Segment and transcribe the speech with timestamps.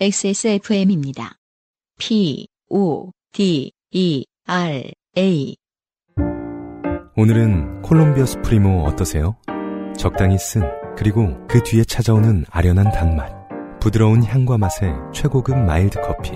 [0.00, 1.38] XSFM입니다.
[1.98, 5.56] P, O, D, E, R, A.
[7.16, 9.36] 오늘은 콜롬비아 수프리모 어떠세요?
[9.96, 10.62] 적당히 쓴,
[10.96, 13.28] 그리고 그 뒤에 찾아오는 아련한 단맛.
[13.80, 16.30] 부드러운 향과 맛의 최고급 마일드 커피.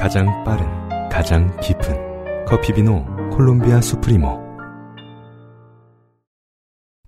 [0.00, 0.66] 가장 빠른,
[1.10, 2.46] 가장 깊은.
[2.46, 4.40] 커피 비노 콜롬비아 수프리모.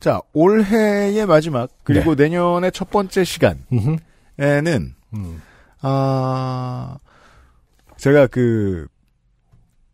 [0.00, 3.56] 자, 올해의 마지막, 그리고 내년의 첫 번째 시간에는,
[5.14, 5.42] 음.
[5.80, 6.98] 아,
[7.96, 8.86] 제가 그,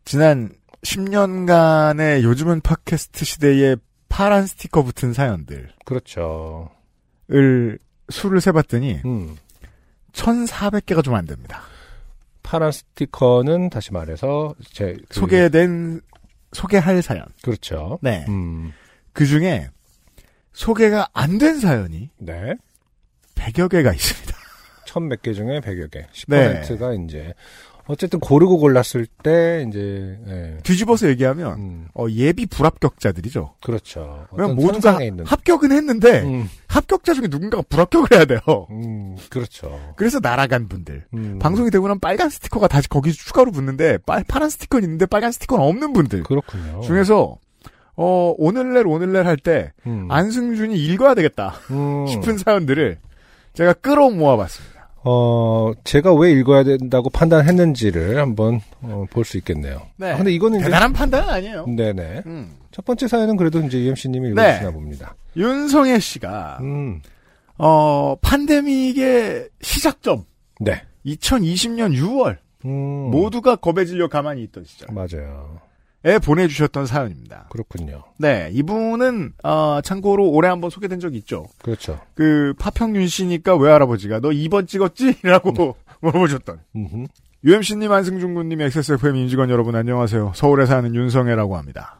[0.05, 0.49] 지난
[0.83, 3.77] 10년간의 요즘은 팟캐스트 시대의
[4.09, 6.69] 파란 스티커 붙은 사연들을 그렇죠.
[8.09, 9.35] 수를 세봤더니, 음.
[10.13, 11.61] 1,400개가 좀 안 됩니다.
[12.43, 16.01] 파란 스티커는 다시 말해서 제 그- 소개된,
[16.53, 17.25] 소개할 사연.
[17.41, 17.97] 그렇죠.
[18.01, 18.23] 네.
[18.29, 18.71] 음.
[19.13, 19.69] 그 중에,
[20.53, 22.53] 소개가 안 된 사연이 네.
[23.35, 24.24] 100여 개가 있습니다.
[24.95, 26.05] 천 몇 개 중에 100여 개.
[26.27, 26.61] 네.
[26.61, 27.33] 10%가 이제
[27.87, 30.57] 어쨌든 고르고 골랐을 때 이제 예.
[30.63, 31.87] 뒤집어서 얘기하면, 음.
[31.93, 33.55] 어, 예비 불합격자들이죠.
[33.61, 34.25] 그렇죠.
[34.31, 36.49] 왜냐면 모두가 합격은 했는데, 음.
[36.67, 38.39] 합격자 중에 누군가가 불합격을 해야 돼요.
[38.71, 39.93] 음, 그렇죠.
[39.97, 41.03] 그래서 날아간 분들.
[41.13, 41.37] 음.
[41.39, 45.63] 방송이 되고 나면 빨간 스티커가 다시 거기 추가로 붙는데, 빨, 파란 스티커는 있는데 빨간 스티커는
[45.63, 46.23] 없는 분들.
[46.23, 46.81] 그렇군요.
[46.81, 47.37] 중에서,
[47.97, 50.07] 어, 오늘날 오늘날 할 때, 음.
[50.09, 52.07] 안승준이 읽어야 되겠다 음.
[52.09, 52.97] 싶은 사연들을
[53.53, 54.74] 제가 끌어 모아봤습니다.
[55.05, 59.81] 어, 제가 왜 읽어야 된다고 판단했는지를 한번 어, 볼 수 있겠네요.
[59.97, 60.11] 네.
[60.11, 61.65] 아, 근데 이거는 이제 대단한 판단은 아니에요.
[61.67, 62.23] 네네.
[62.25, 62.55] 음.
[62.71, 64.31] 첫 번째 사연은 그래도 이제 UMC님이 네.
[64.31, 65.15] 읽어주시나 봅니다.
[65.37, 67.01] 윤성애 씨가, 음.
[67.57, 70.25] 어, 팬데믹의 시작점,
[70.59, 70.81] 네.
[71.05, 72.71] 2020년 6월, 음.
[73.11, 75.59] 모두가 겁에 질려 가만히 있던 시절에 맞아요.
[76.19, 77.47] 보내주셨던 사연입니다.
[77.49, 78.03] 그렇군요.
[78.17, 81.47] 네, 이분은 어, 참고로 올해 한번 소개된 적이 있죠.
[81.61, 81.99] 그렇죠.
[82.13, 85.21] 그 파평윤 씨니까 외할아버지가 너 2번 찍었지?
[85.25, 86.59] 라고 물어보셨던.
[87.43, 90.33] UMC님, 안승준 군님, XSFM 임직원 여러분 안녕하세요.
[90.35, 91.99] 서울에 사는 윤성애라고 합니다.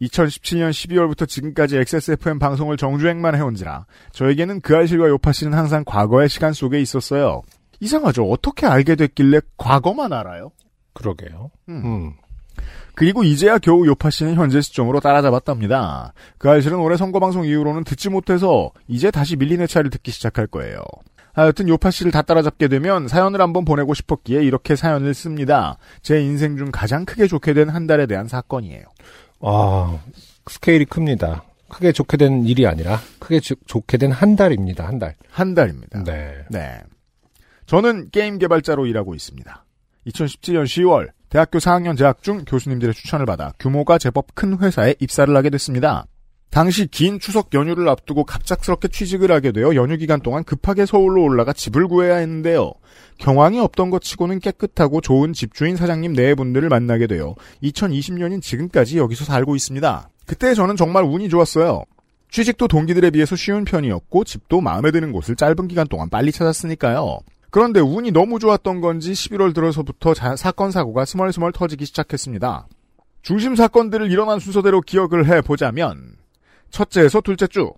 [0.00, 6.52] 2017년 12월부터 지금까지 XSFM 방송을 정주행만 해온지라 저에게는 그 알실과 요파 씨는 항상 과거의 시간
[6.52, 7.42] 속에 있었어요.
[7.80, 8.28] 이상하죠.
[8.30, 10.52] 어떻게 알게 됐길래 과거만 알아요?
[10.92, 11.50] 그러게요.
[11.68, 11.84] 음.
[11.84, 12.12] 음.
[12.98, 16.12] 그리고 이제야 겨우 요파 씨는 현재 시점으로 따라잡았답니다.
[16.36, 20.80] 그 알실은 올해 선거 방송 이후로는 듣지 못해서 이제 다시 밀린 회차를 듣기 시작할 거예요.
[21.32, 25.78] 하여튼 요파 씨를 다 따라잡게 되면 사연을 한번 보내고 싶었기에 이렇게 사연을 씁니다.
[26.02, 28.82] 제 인생 중 가장 크게 좋게 된 한 달에 대한 사건이에요.
[29.42, 29.98] 아,
[30.48, 31.44] 스케일이 큽니다.
[31.68, 34.84] 크게 좋게 된 일이 아니라 크게 주- 좋게 된 한 달입니다.
[34.88, 35.14] 한 달.
[35.30, 36.02] 한 달입니다.
[36.02, 36.34] 네.
[36.50, 36.80] 네.
[37.66, 39.64] 저는 게임 개발자로 일하고 있습니다.
[40.08, 45.50] 2017년 10월 대학교 4학년 재학 중 교수님들의 추천을 받아 규모가 제법 큰 회사에 입사를 하게
[45.50, 46.06] 됐습니다.
[46.50, 51.52] 당시 긴 추석 연휴를 앞두고 갑작스럽게 취직을 하게 되어 연휴 기간 동안 급하게 서울로 올라가
[51.52, 52.72] 집을 구해야 했는데요.
[53.18, 59.26] 경황이 없던 것 치고는 깨끗하고 좋은 집주인 사장님 네 분들을 만나게 되어 2020년인 지금까지 여기서
[59.26, 60.08] 살고 있습니다.
[60.26, 61.82] 그때 저는 정말 운이 좋았어요.
[62.30, 67.20] 취직도 동기들에 비해서 쉬운 편이었고 집도 마음에 드는 곳을 짧은 기간 동안 빨리 찾았으니까요.
[67.50, 72.66] 그런데 운이 너무 좋았던 건지 11월 들어서부터 자- 사건 사고가 스멀스멀 터지기 시작했습니다.
[73.22, 76.16] 중심 사건들을 일어난 순서대로 기억을 해보자면
[76.70, 77.72] 첫째에서 둘째 주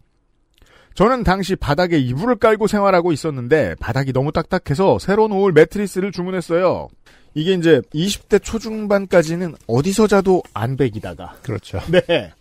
[0.95, 6.89] 저는 당시 바닥에 이불을 깔고 생활하고 있었는데 바닥이 너무 딱딱해서 새로 놓을 매트리스를 주문했어요.
[7.35, 11.79] 이게 이제 20대 초중반까지는 어디서 자도 안백이다가 그렇죠.
[11.89, 12.33] 네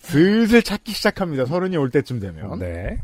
[0.00, 1.44] 슬슬 찾기 시작합니다.
[1.44, 2.98] 서른이 올 때쯤 되면 네.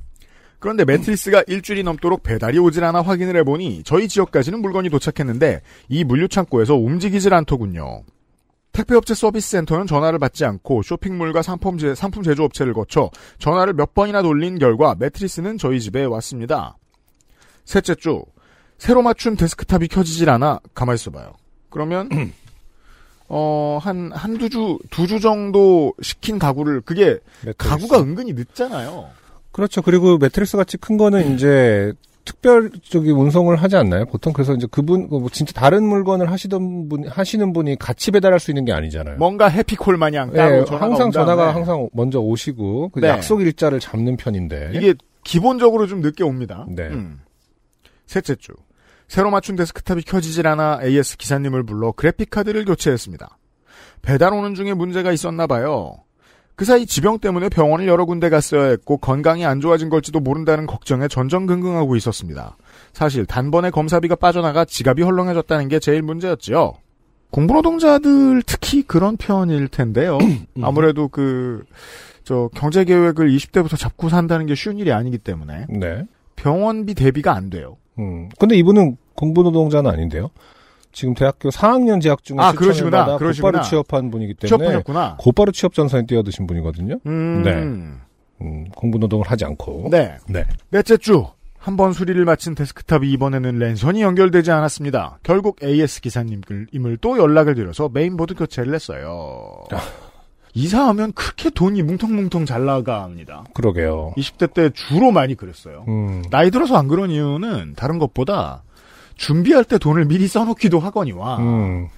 [0.62, 6.28] 그런데 매트리스가 일주일이 넘도록 배달이 오질 않아 확인을 해보니 저희 지역까지는 물건이 도착했는데 이 물류
[6.28, 8.04] 창고에서 움직이질 않더군요.
[8.70, 14.22] 택배업체 서비스 센터는 전화를 받지 않고 쇼핑몰과 상품, 제, 상품 제조업체를 거쳐 전화를 몇 번이나
[14.22, 16.76] 돌린 결과 매트리스는 저희 집에 왔습니다.
[17.64, 18.22] 셋째 주
[18.78, 21.32] 새로 맞춘 데스크탑이 켜지질 않아 가만히 있어봐요.
[21.70, 22.08] 그러면
[23.28, 27.56] 어, 한, 한두 주, 두 주 정도 시킨 가구를, 그게, 매트리스.
[27.56, 29.10] 가구가 은근히 늦잖아요.
[29.52, 29.82] 그렇죠.
[29.82, 31.92] 그리고 매트리스 같이 큰 거는 이제
[32.24, 34.06] 특별 전문 운송을 하지 않나요?
[34.06, 38.50] 보통 그래서 이제 그분 뭐 진짜 다른 물건을 하시던 분 하시는 분이 같이 배달할 수
[38.50, 39.16] 있는 게 아니잖아요.
[39.18, 43.08] 뭔가 해피콜 마냥 예, 따로 전화가 항상 온 전화가 다음에 항상 먼저 오시고 그 네.
[43.08, 44.94] 약속 일자를 잡는 편인데 이게
[45.24, 46.66] 기본적으로 좀 늦게 옵니다.
[46.68, 46.88] 네.
[46.88, 47.20] 음.
[48.06, 48.52] 셋째 주
[49.08, 53.38] 새로 맞춘 데스크탑이 켜지질 않아 AS 기사님을 불러 그래픽 카드를 교체했습니다.
[54.00, 55.96] 배달 오는 중에 문제가 있었나 봐요.
[56.54, 61.08] 그 사이 지병 때문에 병원을 여러 군데 갔어야 했고 건강이 안 좋아진 걸지도 모른다는 걱정에
[61.08, 62.56] 전전긍긍하고 있었습니다.
[62.92, 66.74] 사실 단번에 검사비가 빠져나가 지갑이 헐렁해졌다는 게 제일 문제였지요.
[67.30, 70.18] 공부노동자들 특히 그런 편일 텐데요.
[70.60, 71.64] 아무래도 그,
[72.24, 76.04] 저, 경제 계획을 20대부터 잡고 산다는 게 쉬운 일이 아니기 때문에 네.
[76.36, 77.78] 병원비 대비가 안 돼요.
[77.98, 78.28] 음.
[78.38, 80.30] 근데 이분은 공부 노동자는 아닌데요.
[80.92, 83.16] 지금 대학교 4학년 재학 중에 아, 그러시구나.
[83.16, 83.50] 그러시구나.
[83.50, 85.16] 곧바로 취업한 분이기 때문에 취업하셨구나.
[85.18, 86.98] 곧바로 취업 전선에 뛰어드신 분이거든요.
[87.06, 87.42] 음.
[87.42, 87.52] 네.
[88.44, 89.88] 음, 공부 노동을 하지 않고.
[89.90, 90.16] 네.
[90.28, 90.44] 네.
[90.70, 91.26] 넷째 주.
[91.58, 95.20] 한 번 수리를 마친 데스크탑이 이번에는 랜선이 연결되지 않았습니다.
[95.22, 99.62] 결국 AS 기사님을 또 연락을 드려서 메인보드 교체를 했어요.
[100.54, 103.44] 이사하면 그렇게 돈이 뭉텅뭉텅 잘 나갑니다.
[103.54, 104.12] 그러게요.
[104.16, 105.84] 20대 때 주로 많이 그랬어요.
[105.88, 108.62] 음, 나이 들어서 안 그런 이유는 다른 것보다
[109.16, 111.88] 준비할 때 돈을 미리 써놓기도 하거니와 음,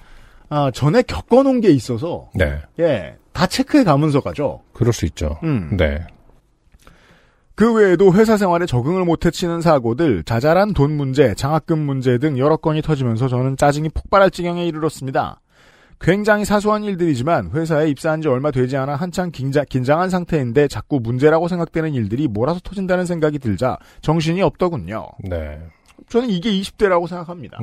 [0.49, 2.61] 아, 전에 겪어놓은 게 있어서 네.
[2.79, 4.61] 예, 다 체크해 가면서 가죠.
[4.73, 5.37] 그럴 수 있죠.
[5.43, 5.75] 음.
[5.77, 6.05] 네.
[7.55, 12.57] 그 외에도 회사 생활에 적응을 못해 치는 사고들, 자잘한 돈 문제, 장학금 문제 등 여러
[12.57, 15.41] 건이 터지면서 저는 짜증이 폭발할 지경에 이르렀습니다.
[16.01, 21.47] 굉장히 사소한 일들이지만 회사에 입사한 지 얼마 되지 않아 한창 긴자, 긴장한 상태인데 자꾸 문제라고
[21.47, 25.07] 생각되는 일들이 몰아서 터진다는 생각이 들자 정신이 없더군요.
[25.23, 25.57] 네.
[26.09, 27.59] 저는 이게 20대라고 생각합니다.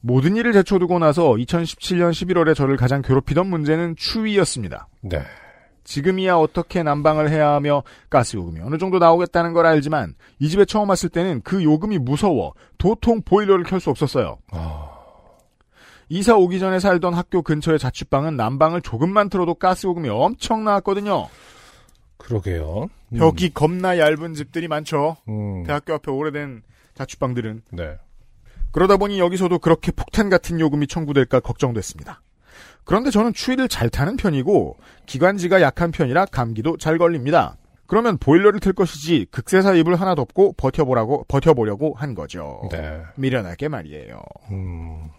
[0.00, 4.88] 모든 일을 제쳐두고 나서 2017년 11월에 저를 가장 괴롭히던 문제는 추위였습니다.
[5.00, 5.22] 네.
[5.84, 10.90] 지금이야 어떻게 난방을 해야 하며 가스 요금이 어느 정도 나오겠다는 걸 알지만 이 집에 처음
[10.90, 14.36] 왔을 때는 그 요금이 무서워 도통 보일러를 켤 수 없었어요.
[14.52, 14.90] 아,
[16.10, 21.26] 이사 오기 전에 살던 학교 근처의 자취방은 난방을 조금만 틀어도 가스 요금이 엄청 나왔거든요.
[22.18, 22.88] 그러게요.
[23.12, 25.16] 음, 벽이 겁나 얇은 집들이 많죠.
[25.28, 26.62] 음, 대학교 앞에 오래된
[26.98, 27.62] 자취방들은.
[27.72, 27.96] 네.
[28.72, 32.20] 그러다 보니 여기서도 그렇게 폭탄 같은 요금이 청구될까 걱정됐습니다.
[32.84, 37.56] 그런데 저는 추위를 잘 타는 편이고 기관지가 약한 편이라 감기도 잘 걸립니다.
[37.86, 42.68] 그러면 보일러를 틀 것이지 극세사 이불 하나 덮고 버텨보라고 버텨보려고 한 거죠.
[42.70, 43.00] 네.
[43.16, 44.20] 미련하게 말이에요.
[44.50, 45.10] 음,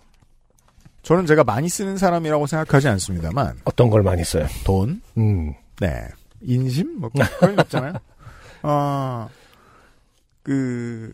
[1.01, 4.45] 저는 제가 많이 쓰는 사람이라고 생각하지 않습니다만 어떤 걸 많이 써요?
[4.63, 6.07] 돈, 음, 네,
[6.41, 7.93] 인심 뭐 그런 거 있잖아요.
[8.61, 9.27] 아,
[10.43, 11.11] 그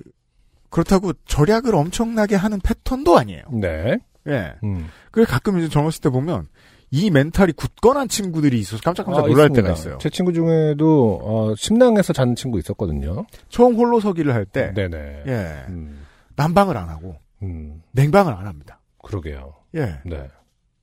[0.75, 3.43] 그렇다고 절약을 엄청나게 하는 패턴도 아니에요.
[3.53, 3.97] 네.
[4.27, 4.55] 예.
[4.61, 4.89] 음.
[5.09, 6.49] 그래 가끔 이제 젊었을 때 보면
[6.91, 9.61] 이 멘탈이 굳건한 친구들이 있어서 깜짝깜짝 아, 놀랄 있습니다.
[9.61, 9.97] 때가 있어요.
[9.99, 13.25] 제 친구 중에도 어, 심낭에서 자는 친구 있었거든요.
[13.47, 15.23] 처음 홀로 서기를 할 때, 네네.
[15.27, 16.05] 예, 음,
[16.35, 18.81] 난방을 안 하고 음, 냉방을 안 합니다.
[19.01, 19.53] 그러게요.
[19.75, 20.01] 예.
[20.05, 20.27] 네.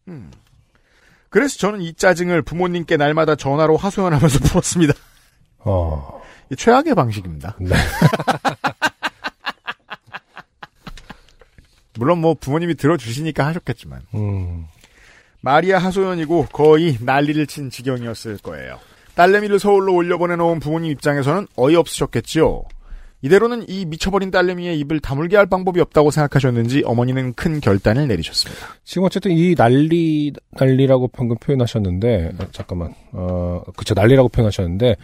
[0.08, 0.30] 음.
[1.28, 4.94] 그래서 저는 이 짜증을 부모님께 날마다 전화로 하소연하면서 풀었습니다.
[5.58, 7.58] 어, 이 최악의 방식입니다.
[7.60, 7.74] 네.
[11.98, 14.66] 물론 뭐 부모님이 들어주시니까 하셨겠지만 음,
[15.40, 18.78] 마리아 하소연이고 거의 난리를 친 지경이었을 거예요.
[19.14, 22.64] 딸내미를 서울로 올려보내놓은 부모님 입장에서는 어이없으셨겠지요.
[23.24, 28.66] 이대로는 이 미쳐버린 딸내미의 입을 다물게 할 방법이 없다고 생각하셨는지 어머니는 큰 결단을 내리셨습니다.
[28.84, 34.96] 지금 어쨌든 이 난리, 난리라고 방금 표현하셨는데, 아, 잠깐만, 어, 그쵸, 난리라고 표현하셨는데,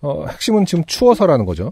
[0.00, 1.70] 어, 핵심은 지금 추워서라는 거죠.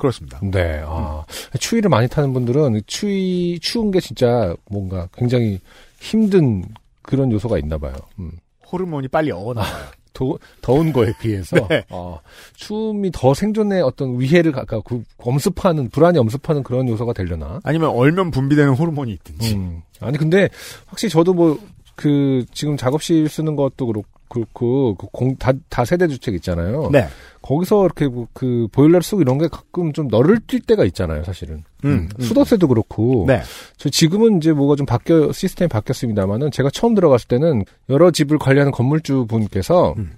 [0.00, 0.40] 그렇습니다.
[0.42, 1.24] 네, 아,
[1.58, 5.60] 추위를 많이 타는 분들은 추위, 추운 게 진짜 뭔가 굉장히
[6.00, 6.64] 힘든
[7.02, 7.94] 그런 요소가 있나 봐요.
[8.18, 8.32] 음.
[8.70, 9.86] 호르몬이 빨리 어나와요.
[10.12, 11.84] 더, 더운 거에 비해서, 네.
[11.88, 12.18] 어,
[12.54, 17.60] 추움이 더 생존에 어떤 위해를, 아까 그, 엄습하는, 불안이 엄습하는 그런 요소가 되려나?
[17.62, 19.54] 아니면 얼면 분비되는 호르몬이 있든지.
[19.54, 19.82] 음.
[20.00, 20.48] 아니 근데
[20.88, 21.58] 확실히 저도 뭐
[22.00, 26.88] 그 지금 작업실 쓰는 것도 그렇고 그렇고 그 공 다 다 세대 주택 있잖아요.
[26.92, 27.06] 네.
[27.42, 31.64] 거기서 이렇게 뭐 그 보일러 쓰고 이런 게 가끔 좀 너를 뛸 때가 있잖아요, 사실은.
[31.84, 32.22] 음, 음.
[32.22, 33.24] 수도세도 그렇고.
[33.26, 33.42] 네.
[33.76, 38.70] 저 지금은 이제 뭐가 좀 바뀌어 시스템이 바뀌었습니다만은 제가 처음 들어갔을 때는 여러 집을 관리하는
[38.72, 40.12] 건물주 분께서 음.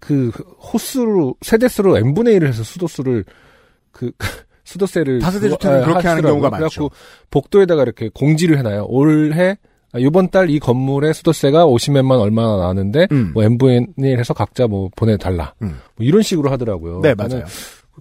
[0.00, 0.28] 그
[0.72, 3.24] 호수로 세대수로 n 분의 1을 해서 수도수를
[3.92, 4.10] 그
[4.64, 6.22] 수도세를 다세대 그거- 주택은 아, 그렇게 하는.
[6.22, 6.90] 경우가 그래갖고 많죠.
[7.30, 8.86] 복도에다가 이렇게 공지를 해놔요.
[8.88, 9.56] 올해 아,
[9.98, 13.32] 이번 달 이 건물의 수도세가 50몇만 얼마나 나는데 음.
[13.34, 15.54] 뭐1 해서 각자 뭐 보내달라.
[15.62, 15.78] 음.
[15.96, 17.00] 뭐 이런 식으로 하더라고요.
[17.00, 17.44] 네, 맞아요.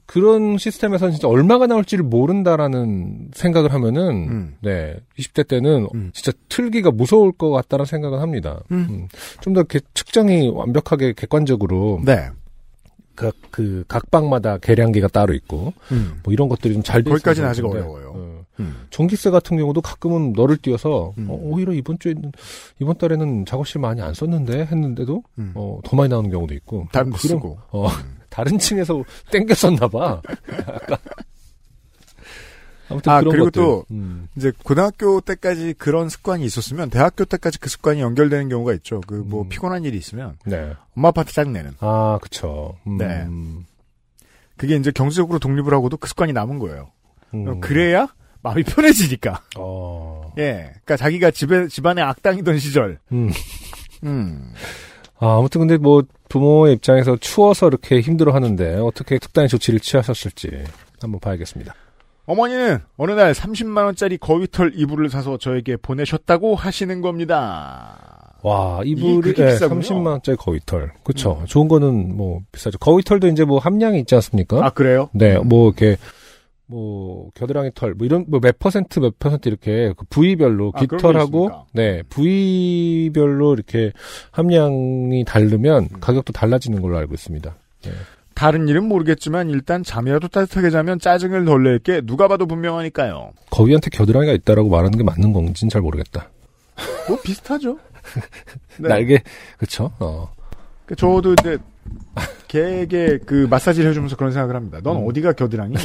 [0.05, 4.55] 그런 시스템에서는 진짜 얼마가 나올지를 모른다라는 생각을 하면은 음.
[4.61, 6.11] 네 20대 때는 음.
[6.13, 8.61] 진짜 틀기가 무서울 것 같다는 생각을 합니다.
[8.71, 9.07] 음.
[9.41, 9.63] 좀더
[9.93, 12.29] 측정이 완벽하게 객관적으로 네.
[13.15, 16.19] 각 그 각 방마다 계량기가 따로 있고 음.
[16.23, 18.11] 뭐 이런 것들이 좀잘돼 거기까지는 아직 어려워요.
[18.13, 18.34] 어.
[18.59, 18.87] 음.
[18.89, 21.27] 전기세 같은 경우도 가끔은 너를 띄어서 음.
[21.29, 22.31] 어, 오히려 이번 주에 는
[22.79, 25.51] 이번 달에는 작업실 많이 안 썼는데 했는데도 음.
[25.55, 27.57] 어, 더 많이 나오는 경우도 있고 다른 거 그런- 쓰고.
[27.71, 27.87] 어,
[28.29, 30.21] 다른 층에서 땡겼었나 봐.
[30.59, 30.97] 약간.
[32.87, 33.61] 아무튼 아, 그런 그리고 것들.
[33.63, 34.27] 또 음.
[34.35, 39.01] 이제 고등학교 때까지 그런 습관이 있었으면 대학교 때까지 그 습관이 연결되는 경우가 있죠.
[39.07, 39.49] 그뭐 음.
[39.49, 40.73] 피곤한 일이 있으면 네.
[40.95, 41.71] 엄마 아빠한테 짜증내는.
[41.79, 42.75] 아, 그쵸.
[42.85, 42.97] 음.
[42.97, 43.25] 네.
[44.55, 46.91] 그게 이제 경제적으로 독립을 하고도 그 습관이 남은 거예요.
[47.33, 47.59] 음.
[47.59, 48.07] 그래야
[48.45, 49.41] 마음이 편해지니까.
[49.57, 50.31] 어.
[50.37, 50.69] 예.
[50.83, 52.99] 그러니까 자기가 집에 집안의 악당이던 시절.
[53.11, 53.31] 음.
[54.03, 54.53] 음.
[55.17, 60.63] 아, 아무튼 근데 뭐 부모의 입장에서 추워서 이렇게 힘들어 하는데 어떻게 특단의 조치를 취하셨을지
[61.01, 61.73] 한번 봐야겠습니다.
[62.27, 68.33] 어머니는 어느 날 30만원짜리 거위털 이불을 사서 저에게 보내셨다고 하시는 겁니다.
[68.43, 69.79] 와, 이불이 그렇게 예, 비싸군요.
[69.79, 69.81] 음.
[69.81, 70.91] 30만 원짜리 거위털.
[71.03, 72.77] 그쵸 좋은 거는 뭐 비싸죠.
[72.77, 74.63] 거위털도 이제 뭐 함량이 있지 않습니까?
[74.63, 75.09] 아, 그래요?
[75.13, 75.97] 네, 뭐 이렇게
[76.67, 81.51] 뭐 겨드랑이 털, 뭐 이런 뭐 몇 퍼센트 몇 퍼센트 이렇게 그 부위별로 아, 깃털하고?
[81.73, 83.91] 네 부위별로 이렇게
[84.31, 85.99] 함량이 다르면 음.
[85.99, 87.55] 가격도 달라지는 걸로 알고 있습니다.
[88.33, 93.31] 다른 일은 모르겠지만 일단 잠이라도 따뜻하게 자면 짜증을 덜 낼 게 누가 봐도 분명하니까요.
[93.51, 96.29] 거위한테 겨드랑이가 있다라고 말하는 게 맞는 건지는 잘 모르겠다.
[97.07, 97.77] 뭐 비슷하죠.
[98.79, 98.89] 네.
[98.89, 99.21] 날개
[99.57, 99.91] 그쵸?
[99.99, 100.29] 어.
[100.85, 101.57] 그 저도 이제
[102.47, 104.79] 개에게 그 마사지를 해주면서 그런 생각을 합니다.
[104.83, 105.07] 넌 음.
[105.07, 105.79] 어디가 겨드랑이냐.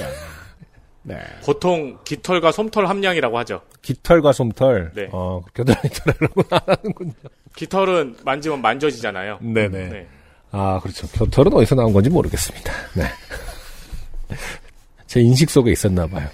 [1.11, 1.19] 네.
[1.45, 3.61] 보통 깃털과 솜털 함량이라고 하죠.
[3.83, 5.09] 깃털과 솜털, 네.
[5.13, 7.13] 어, 겨드랑이 털이라고 하는군요.
[7.57, 9.39] 깃털은 만지면 만져지잖아요.
[9.41, 9.89] 네네.
[9.89, 10.07] 네.
[10.53, 11.07] 아, 그렇죠.
[11.09, 12.73] 깃털은 어디서 나온 건지 모르겠습니다.
[12.97, 13.05] 네.
[15.07, 16.29] 제 인식 속에 있었나 봐요.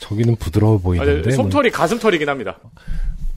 [0.00, 1.22] 저기는 부드러워 아, 보이는데.
[1.30, 2.58] 네, 뭐- 솜털이 가슴털이긴 합니다.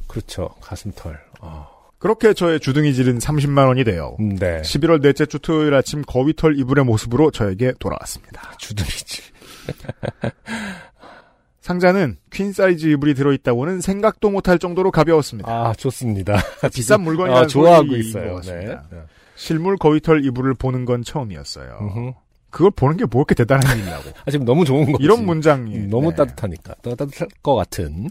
[0.08, 0.50] 그렇죠.
[0.62, 1.20] 가슴털.
[1.42, 1.68] 어.
[2.00, 4.16] 그렇게 저의 주둥이질은 30만 원이 돼요.
[4.20, 4.62] 음, 네.
[4.62, 8.54] 11월 넷째 주 토요일 아침 거위털 이불의 모습으로 저에게 돌아왔습니다.
[8.58, 9.24] 주둥이질.
[11.62, 15.52] 상자는 퀸 사이즈 이불이 들어있다고는 생각도 못할 정도로 가벼웠습니다.
[15.52, 16.38] 아, 좋습니다.
[16.74, 18.30] 비싼 물건이라는 아, 좋아하고 있어요.
[18.30, 18.84] 것 같습니다.
[18.92, 18.98] 네.
[19.36, 21.78] 실물 거위털 이불을 보는 건 처음이었어요.
[21.82, 22.12] 음흠.
[22.50, 24.10] 그걸 보는 게 뭐 이렇게 대단한 일이냐고.
[24.26, 25.04] 아, 지금 너무 좋은 거지.
[25.04, 26.16] 이런 문장이 음, 너무 네.
[26.16, 26.76] 따뜻하니까.
[26.82, 28.10] 더 따뜻할 것 같은.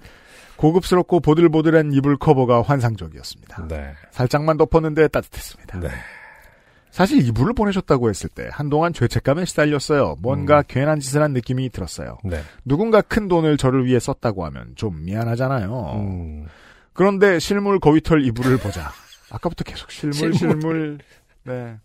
[0.57, 3.67] 고급스럽고 보들보들한 이불 커버가 환상적이었습니다.
[3.69, 3.93] 네.
[4.13, 5.81] 살짝만 덮었는데 따뜻했습니다.
[5.81, 5.89] 네.
[6.99, 10.17] 사실 이불을 보내셨다고 했을 때 한동안 죄책감에 시달렸어요.
[10.19, 12.19] 뭔가 괜한 짓을 한 느낌이 들었어요.
[12.25, 12.41] 네.
[12.65, 15.93] 누군가 큰 돈을 저를 위해 썼다고 하면 좀 미안하잖아요.
[15.95, 16.47] 음.
[16.93, 18.91] 그런데 실물 거위털 이불을 보자.
[19.31, 20.37] 아까부터 계속 실물, 실물.
[20.37, 20.99] 실물.
[21.45, 21.77] 네.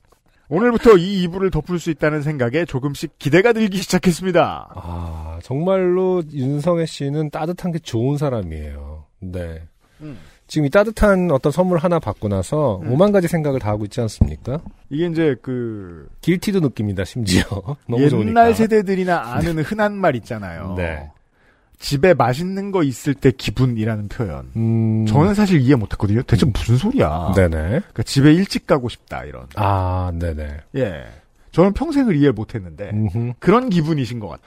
[0.49, 4.71] 오늘부터 이 이불을 덮을 수 있다는 생각에 조금씩 기대가 들기 시작했습니다.
[4.73, 9.05] 아, 정말로 윤성애 씨는 따뜻한 게 좋은 사람이에요.
[9.19, 9.61] 네.
[10.01, 10.17] 음.
[10.53, 12.91] 지금 이 따뜻한 어떤 선물 하나 받고 나서 음.
[12.91, 14.61] 오만 가지 생각을 다 하고 있지 않습니까?
[14.91, 17.41] 이게 이제 그 길티도 느낍니다, 심지어.
[17.89, 18.53] 너무 옛날 좋으니까.
[18.53, 20.75] 세대들이나 아는 흔한 말 있잖아요.
[20.77, 21.09] 네.
[21.79, 24.51] 집에 맛있는 거 있을 때 기분이라는 표현.
[24.55, 25.07] 음.
[25.07, 26.21] 저는 사실 이해 못했거든요.
[26.21, 27.33] 대체 무슨 소리야?
[27.35, 27.49] 네네.
[27.49, 29.47] 그러니까 집에 일찍 가고 싶다 이런.
[29.55, 30.57] 아, 네네.
[30.75, 31.05] 예.
[31.51, 33.33] 저는 평생을 이해 못했는데 음흠.
[33.39, 34.45] 그런 기분이신 것 같아요.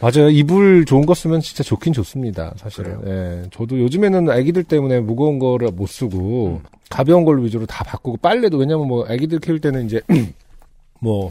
[0.00, 0.30] 맞아요.
[0.30, 2.54] 이불 좋은 거 쓰면 진짜 좋긴 좋습니다.
[2.56, 3.00] 사실은.
[3.06, 3.48] 예.
[3.50, 6.68] 저도 요즘에는 아기들 때문에 무거운 거를 못 쓰고 음.
[6.88, 10.00] 가벼운 걸로 위주로 다 바꾸고 빨래도 왜냐면 뭐 아기들 키울 때는 이제
[11.00, 11.30] 뭐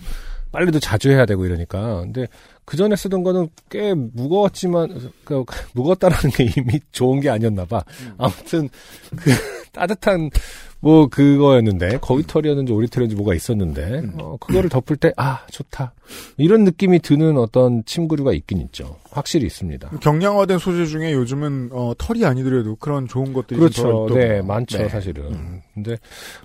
[0.57, 2.01] 빨래도 자주 해야 되고 이러니까.
[2.01, 2.25] 근데
[2.65, 7.83] 그 전에 쓰던 거는 꽤 무거웠지만 그 무겁다라는 게 이미 좋은 게 아니었나 봐.
[8.01, 8.15] 음.
[8.17, 8.69] 아무튼
[9.15, 9.29] 그
[9.71, 10.31] 따뜻한
[10.79, 14.13] 뭐 그거였는데 거위털이었는지 오리털이었는지 뭐가 있었는데 음.
[14.19, 15.93] 어, 그거를 덮을 때 아 좋다
[16.37, 18.97] 이런 느낌이 드는 어떤 침구류가 있긴 있죠.
[19.11, 19.89] 확실히 있습니다.
[20.01, 24.07] 경량화된 소재 중에 요즘은 어, 털이 아니더라도 그런 좋은 것들이 그렇죠.
[24.09, 24.43] 네, 있더라고요.
[24.45, 24.89] 많죠, 네.
[24.89, 25.61] 사실은.
[25.75, 25.97] 근데,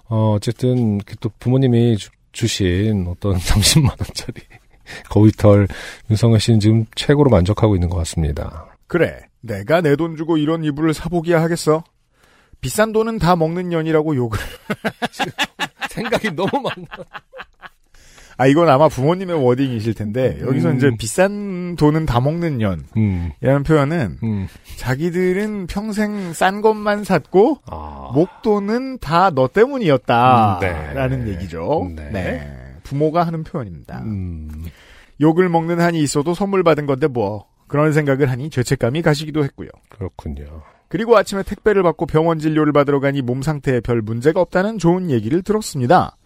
[0.09, 1.97] 어, 어쨌든, 이렇게 또 부모님이
[2.33, 4.41] 주, 신 어떤 30만 원짜리
[5.11, 5.69] 거위털
[6.11, 8.67] 윤성현 씨는 지금 최고로 만족하고 있는 것 같습니다.
[8.87, 9.21] 그래.
[9.41, 11.83] 내가 내 돈 주고 이런 이불을 사보기야 하겠어.
[12.61, 14.39] 비싼 돈은 다 먹는 년이라고 욕을.
[15.91, 16.87] 생각이 너무 많아.
[18.37, 20.77] 아 이건 아마 부모님의 워딩이실 텐데 여기서 음.
[20.77, 24.47] 이제 비싼 돈은 다 먹는 년이라는 음, 표현은 음.
[24.77, 28.11] 자기들은 평생 싼 것만 샀고 아.
[28.15, 31.33] 목돈은 다 너 때문이었다라는 음, 네.
[31.33, 31.91] 얘기죠.
[31.95, 32.11] 네.
[32.11, 32.53] 네.
[32.83, 34.01] 부모가 하는 표현입니다.
[34.03, 34.51] 음,
[35.21, 39.69] 욕을 먹는 한이 있어도 선물 받은 건데 뭐 그런 생각을 하니 죄책감이 가시기도 했고요.
[39.89, 40.45] 그렇군요.
[40.89, 45.43] 그리고 아침에 택배를 받고 병원 진료를 받으러 가니 몸 상태에 별 문제가 없다는 좋은 얘기를
[45.43, 46.17] 들었습니다.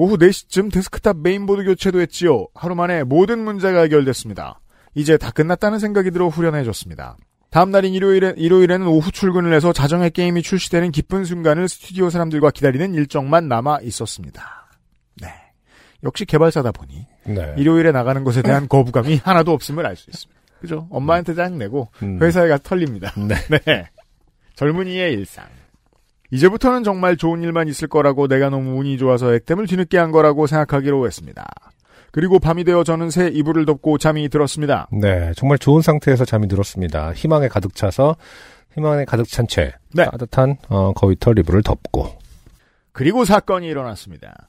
[0.00, 2.46] 오후 4시쯤 데스크탑 메인보드 교체도 했지요.
[2.54, 4.58] 하루 만에 모든 문제가 해결됐습니다.
[4.94, 7.18] 이제 다 끝났다는 생각이 들어 후련해졌습니다.
[7.50, 12.94] 다음 날인 일요일에, 일요일에는 오후 출근을 해서 자정에 게임이 출시되는 기쁜 순간을 스튜디오 사람들과 기다리는
[12.94, 14.70] 일정만 남아 있었습니다.
[15.20, 15.28] 네.
[16.02, 17.54] 역시 개발사다 보니 네.
[17.58, 20.40] 일요일에 나가는 것에 대한 거부감이 하나도 없음을 알 수 있습니다.
[20.62, 20.88] 그죠?
[20.90, 22.18] 엄마한테 짜증내고 음.
[22.22, 23.12] 회사에 가서 털립니다.
[23.18, 23.34] 네.
[23.66, 23.84] 네.
[24.54, 25.44] 젊은이의 일상.
[26.30, 31.06] 이제부터는 정말 좋은 일만 있을 거라고 내가 너무 운이 좋아서 액땜을 뒤늦게 한 거라고 생각하기로
[31.06, 31.46] 했습니다.
[32.12, 34.88] 그리고 밤이 되어 저는 새 이불을 덮고 잠이 들었습니다.
[34.92, 37.12] 네, 정말 좋은 상태에서 잠이 들었습니다.
[37.12, 38.16] 희망에 가득 차서
[38.74, 40.04] 희망에 가득 찬 채 네.
[40.06, 42.18] 따뜻한 어, 거위털 이불을 덮고
[42.92, 44.48] 그리고 사건이 일어났습니다.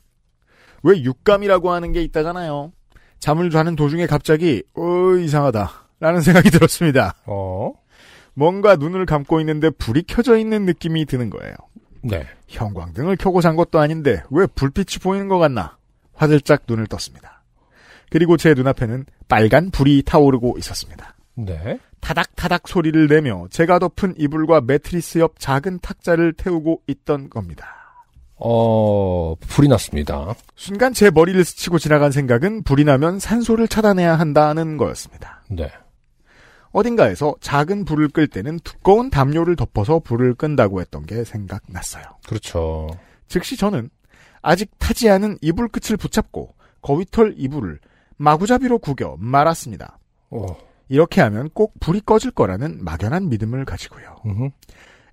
[0.84, 2.72] 왜 육감이라고 하는 게 있다잖아요.
[3.20, 5.70] 잠을 자는 도중에 갑자기 어 이상하다
[6.00, 7.14] 라는 생각이 들었습니다.
[7.28, 7.74] 어,
[8.34, 11.54] 뭔가 눈을 감고 있는데 불이 켜져 있는 느낌이 드는 거예요.
[12.04, 15.78] 네, 형광등을 켜고 잔 것도 아닌데 왜 불빛이 보이는 것 같나?
[16.14, 17.44] 화들짝 눈을 떴습니다.
[18.10, 21.16] 그리고 제 눈앞에는 빨간 불이 타오르고 있었습니다.
[21.36, 27.82] 네, 타닥타닥 소리를 내며 제가 덮은 이불과 매트리스 옆 작은 탁자를 태우고 있던 겁니다.
[28.44, 30.34] 어, 불이 났습니다.
[30.56, 35.44] 순간 제 머리를 스치고 지나간 생각은 불이 나면 산소를 차단해야 한다는 거였습니다.
[35.50, 35.72] 네.
[36.72, 42.04] 어딘가에서 작은 불을 끌 때는 두꺼운 담요를 덮어서 불을 끈다고 했던 게 생각났어요.
[42.28, 42.90] 그렇죠.
[43.28, 43.90] 즉시 저는
[44.42, 47.80] 아직 타지 않은 이불 끝을 붙잡고 거위털 이불을
[48.18, 50.00] 마구잡이로 구겨 말았습니다.
[50.30, 50.46] 어,
[50.90, 54.16] 이렇게 하면 꼭 불이 꺼질 거라는 막연한 믿음을 가지고요.
[54.26, 54.50] 음흠.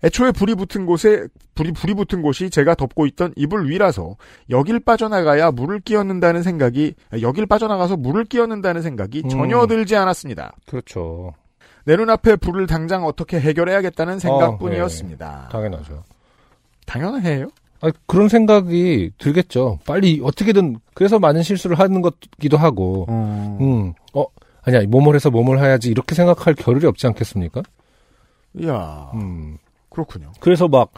[0.05, 4.17] 애초에 불이 붙은 곳에 불이 불이 붙은 곳이 제가 덮고 있던 이불 위라서
[4.49, 9.29] 여길 빠져나가야 물을 끼얹는다는 생각이 여길 빠져나가서 물을 끼얹는다는 생각이 음.
[9.29, 10.55] 전혀 들지 않았습니다.
[10.67, 11.35] 그렇죠.
[11.89, 15.47] 내 눈앞에 불을 당장 어떻게 해결해야겠다는 생각뿐이었습니다.
[15.47, 16.05] 어, 당연하죠.
[16.85, 17.49] 당연해요.
[17.81, 19.79] 아 그런 생각이 들겠죠.
[19.87, 23.57] 빨리 어떻게든 그래서 많은 실수를 하는 것기도 하고, 어...
[23.63, 24.27] 음, 어
[24.65, 27.63] 아니야 뭐뭘 해서 뭐뭘 해야지 이렇게 생각할 겨를이 없지 않겠습니까?
[28.61, 29.57] 이야, 음,
[29.89, 30.33] 그렇군요.
[30.41, 30.91] 그래서 막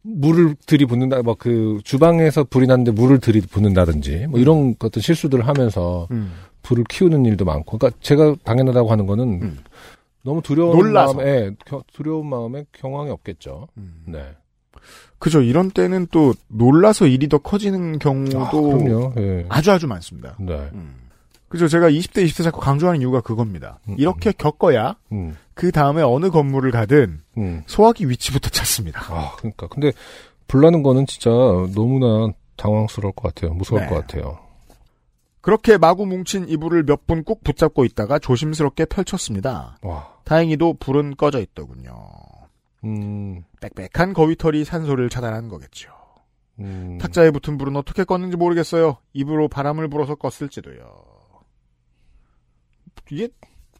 [0.00, 6.32] 물을 들이붓는다, 막 그 주방에서 불이 났는데 물을 들이붓는다든지 뭐 이런 어떤 실수들을 하면서 음.
[6.62, 9.58] 불을 키우는 일도 많고, 그러니까 제가 당연하다고 하는 거는 음.
[10.22, 11.14] 너무 두려운 놀라서.
[11.14, 13.68] 마음에 예, 겨- 두려운 마음에 경황이 없겠죠.
[13.76, 14.02] 음.
[14.06, 14.24] 네.
[15.18, 15.42] 그죠.
[15.42, 18.40] 이런 때는 또 놀라서 일이 더 커지는 경우도
[19.16, 19.20] 아.
[19.20, 19.44] 예.
[19.48, 20.36] 아주 아주 많습니다.
[20.40, 20.54] 네.
[20.72, 20.94] 음.
[21.48, 21.66] 그죠.
[21.68, 23.80] 제가 20대, 20대 자꾸 강조하는 이유가 그겁니다.
[23.88, 27.62] 음, 이렇게 겪어야 음, 그 다음에 어느 건물을 가든 음.
[27.66, 29.00] 소화기 위치부터 찾습니다.
[29.12, 29.66] 아, 그러니까.
[29.66, 29.92] 근데
[30.46, 31.28] 불나는 거는 진짜
[31.74, 33.52] 너무나 당황스러울 것 같아요.
[33.54, 33.86] 무서울 네.
[33.88, 34.38] 것 같아요.
[35.40, 39.78] 그렇게 마구 뭉친 이불을 몇 분 꾹 붙잡고 있다가 조심스럽게 펼쳤습니다.
[39.82, 40.18] 와.
[40.24, 41.94] 다행히도 불은 꺼져 있더군요.
[42.84, 45.90] 음, 빽빽한 거위털이 산소를 차단한 거겠죠.
[46.60, 46.98] 음.
[46.98, 48.98] 탁자에 붙은 불은 어떻게 껐는지 모르겠어요.
[49.12, 50.84] 입으로 바람을 불어서 껐을지도요.
[53.10, 53.28] 이게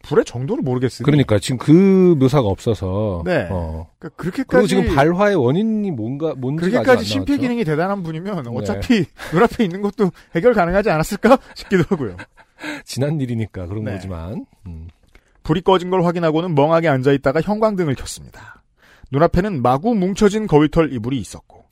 [0.02, 1.04] 불의 정도를 모르겠으니.
[1.04, 3.22] 그러니까 지금 그 묘사가 없어서.
[3.24, 3.46] 네.
[3.50, 3.88] 어.
[3.98, 7.36] 그러니까 그렇게까지 지금 발화의 원인이 뭔가 안 그렇게까지 심폐?
[7.36, 8.50] 기능이 대단한 분이면 네.
[8.54, 12.16] 어차피 눈앞에 있는 것도 해결 가능하지 않았을까 싶기도 하고요.
[12.84, 13.92] 지난 일이니까 그런 네.
[13.92, 14.46] 거지만.
[14.66, 14.88] 음.
[15.42, 18.62] 불이 꺼진 걸 확인하고는 멍하게 앉아 있다가 형광등을 켰습니다.
[19.10, 21.64] 눈앞에는 마구 뭉쳐진 거위털 이불이 있었고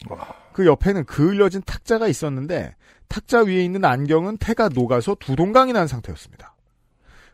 [0.52, 2.74] 그 옆에는 그을려진 탁자가 있었는데
[3.08, 6.54] 탁자 위에 있는 안경은 태가 녹아서 두 동강이 난 상태였습니다.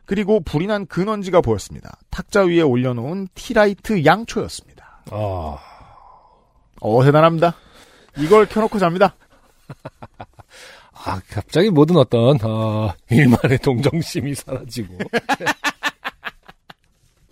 [0.04, 1.98] 그리고 불이 난 근원지가 보였습니다.
[2.10, 5.02] 탁자 위에 올려놓은 티라이트 양초였습니다.
[5.10, 5.58] 아.
[6.80, 7.54] 어 대단합니다.
[8.18, 9.16] 이걸 켜놓고 잡니다.
[11.06, 14.98] 아, 갑자기 모든 어떤, 아, 일만의 동정심이 사라지고.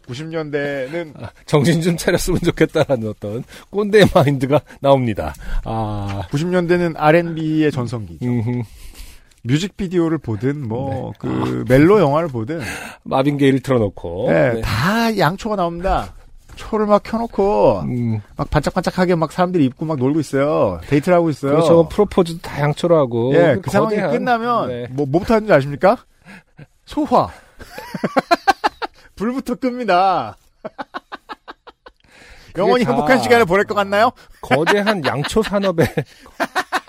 [0.06, 1.14] 90년대는
[1.46, 5.32] 정신 좀 차렸으면 좋겠다라는 어떤 꼰대 마인드가 나옵니다.
[5.64, 8.26] 아, 90년대는 R&B의 전성기죠.
[8.26, 8.62] 음,
[9.42, 12.60] 뮤직비디오를 보든 뭐그 멜로 영화를 보든
[13.02, 14.26] 마빈 게이를 틀어놓고.
[14.30, 14.60] 네, 네.
[14.60, 16.14] 다 양초가 나옵니다.
[16.54, 20.80] 초를 막 켜놓고 음, 막 반짝반짝하게 막 사람들이 입고 막 놀고 있어요.
[20.86, 21.52] 데이트를 하고 있어요.
[21.52, 21.88] 그렇죠.
[21.88, 23.34] 프로포즈도 다 양초로 하고.
[23.34, 24.86] 예, 그 상황이 거대한, 끝나면 네.
[24.90, 25.96] 뭐 뭐부터 하는지 아십니까?
[26.84, 27.28] 소화.
[29.16, 30.36] 불부터 끕니다.
[32.58, 34.10] 영원히 다- 행복한 시간을 보낼 것 같나요?
[34.42, 35.86] 거대한 양초 산업의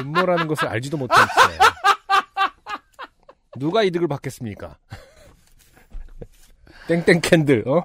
[0.00, 1.58] 음모라는 것을 알지도 못했어요.
[3.56, 4.76] 누가 이득을 받겠습니까?
[6.88, 7.82] 땡땡 candle, 어?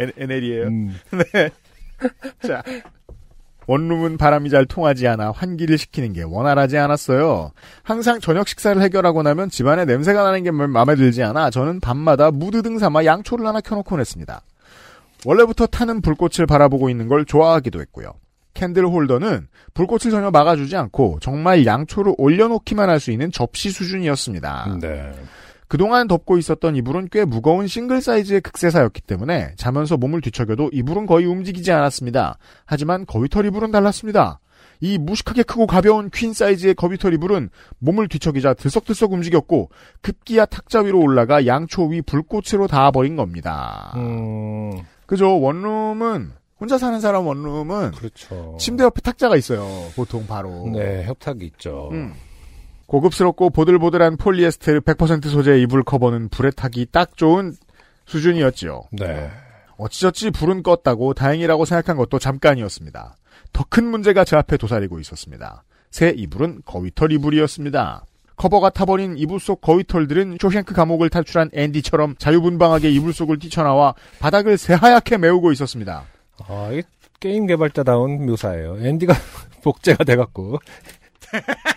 [0.00, 0.66] NL이에요.
[0.66, 0.96] 음,
[2.46, 2.62] 자.
[3.68, 7.52] 원룸은 바람이 잘 통하지 않아 환기를 시키는 게 원활하지 않았어요.
[7.82, 12.62] 항상 저녁 식사를 해결하고 나면 집안에 냄새가 나는 게 마음에 들지 않아 저는 밤마다 무드
[12.62, 14.40] 등 삼아 양초를 하나 켜놓곤 했습니다.
[15.26, 18.14] 원래부터 타는 불꽃을 바라보고 있는 걸 좋아하기도 했고요.
[18.58, 24.78] candle holder는 불꽃을 전혀 막아주지 않고 정말 양초를 올려놓기만 할 수 있는 접시 수준이었습니다.
[24.80, 25.12] 네.
[25.68, 31.26] 그동안 덮고 있었던 이불은 꽤 무거운 싱글 사이즈의 극세사였기 때문에 자면서 몸을 뒤척여도 이불은 거의
[31.26, 32.38] 움직이지 않았습니다.
[32.66, 34.40] 하지만 거위털 이불은 달랐습니다.
[34.80, 39.70] 이 무식하게 크고 가벼운 퀸 사이즈의 거위털 이불은 몸을 뒤척이자 들썩들썩 움직였고
[40.02, 43.92] 급기야 탁자 위로 올라가 양초 위 불꽃으로 닿아버린 겁니다.
[43.94, 44.72] 음,
[45.06, 45.38] 그죠?
[45.40, 48.56] 원룸은 혼자 사는 사람 원룸은 그렇죠.
[48.58, 49.64] 침대 옆에 탁자가 있어요.
[49.94, 50.68] 보통 바로.
[50.72, 51.88] 네, 협탁이 있죠.
[51.92, 52.14] 음.
[52.86, 57.52] 고급스럽고 보들보들한 폴리에스테르 100% 소재의 이불 커버는 불에 타기 딱 좋은
[58.06, 58.84] 수준이었지요.
[58.92, 59.30] 네.
[59.76, 63.16] 어찌저찌 불은 껐다고 다행이라고 생각한 것도 잠깐이었습니다.
[63.52, 65.62] 더 큰 문제가 제 앞에 도사리고 있었습니다.
[65.90, 68.04] 새 이불은 거위털 이불이었습니다.
[68.36, 75.18] 커버가 타버린 이불 속 거위털들은 쇼생크 감옥을 탈출한 앤디처럼 자유분방하게 이불 속을 뛰쳐나와 바닥을 새하얗게
[75.18, 76.04] 메우고 있었습니다.
[76.46, 76.82] 아, 이게
[77.20, 78.78] 게임 개발자다운 묘사예요.
[78.80, 79.14] 앤디가
[79.62, 80.58] 복제가 돼갖고.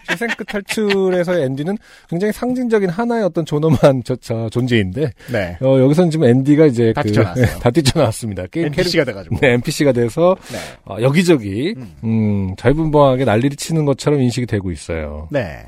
[0.07, 1.77] 쇼생크 탈출에서의 앤디는
[2.09, 5.57] 굉장히 상징적인 하나의 어떤 존엄한 저, 저 존재인데 네.
[5.61, 7.45] 어, 여기서는 지금 앤디가 이제 다 그, 뛰쳐나왔어요.
[7.59, 8.47] 다 뛰쳐나왔습니다.
[8.47, 9.37] 게임 NPC가 돼가지고.
[9.41, 10.57] 네, NPC가 돼서 네.
[10.85, 15.27] 어, 여기저기 음, 자유분방하게 난리를 치는 것처럼 인식이 되고 있어요.
[15.31, 15.65] 네.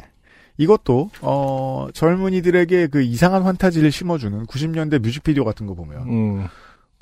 [0.58, 6.47] 이것도 어 젊은이들에게 그 이상한 환타지를 심어주는 90년대 뮤직비디오 같은 거 보면 음,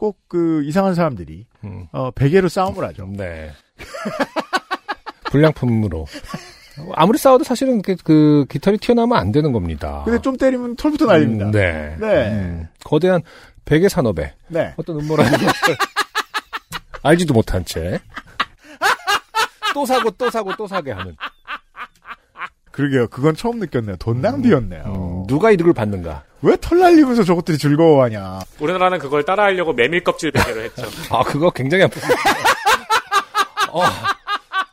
[0.01, 3.07] 꼭 그 이상한 사람들이 음, 어 베개로 싸움을 하죠.
[3.15, 3.51] 네.
[5.25, 6.07] 불량품으로.
[6.95, 10.01] 아무리 싸워도 사실은 그, 그 깃털이 튀어나오면 안 되는 겁니다.
[10.05, 11.45] 근데 좀 때리면 털부터 날립니다.
[11.45, 11.95] 음, 네.
[11.99, 12.29] 네.
[12.31, 13.21] 음, 거대한
[13.65, 14.73] 베개 산업에 네.
[14.77, 15.77] 어떤 음모라는 것을
[17.03, 17.99] 알지도 못한 채.
[19.75, 21.15] 또 사고 또 사고 또 사게 하는.
[22.71, 23.07] 그러게요.
[23.09, 23.97] 그건 처음 느꼈네요.
[23.97, 24.83] 돈 낭비였네요.
[25.31, 26.23] 음, 누가 이득을 받는가?
[26.41, 28.39] 왜 털 날리면서 저것들이 즐거워하냐.
[28.59, 30.83] 우리나라는 그걸 따라하려고 메밀 껍질 베개를 했죠.
[31.09, 32.11] 아, 그거 굉장히 아픕니다.
[33.71, 33.83] 어,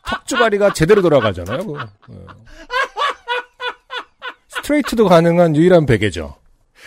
[0.06, 1.58] 턱주가리가 제대로 돌아가잖아요.
[1.58, 1.78] 그거.
[2.10, 2.14] 예.
[4.48, 6.34] 스트레이트도 가능한 유일한 베개죠.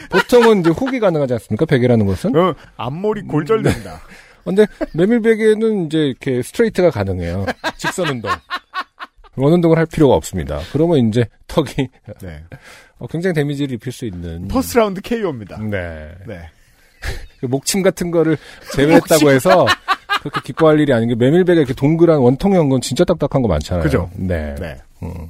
[0.09, 1.65] 보통은 이제 훅이 가능하지 않습니까?
[1.65, 2.35] 베개라는 것은.
[2.35, 4.01] 어, 앞머리 골절된다.
[4.43, 7.45] 근데 메밀 베개는 이제 이렇게 스트레이트가 가능해요.
[7.77, 8.31] 직선 운동.
[9.37, 10.59] 원 운동을 할 필요가 없습니다.
[10.73, 11.87] 그러면 이제 턱이
[12.21, 12.43] 네.
[13.01, 14.47] 어, 굉장히 데미지를 입힐 수 있는.
[14.47, 15.57] first round KO입니다.
[15.57, 16.11] 네.
[16.27, 16.49] 네.
[17.39, 18.37] 그 목침 같은 거를
[18.75, 19.65] 제외했다고 해서
[20.21, 23.83] 그렇게 기뻐할 일이 아닌 게 메밀베개 이렇게 동그란 원통형 건 진짜 딱딱한 거 많잖아요.
[23.83, 24.11] 그죠.
[24.13, 24.53] 네.
[24.59, 24.77] 네.
[25.01, 25.27] 음.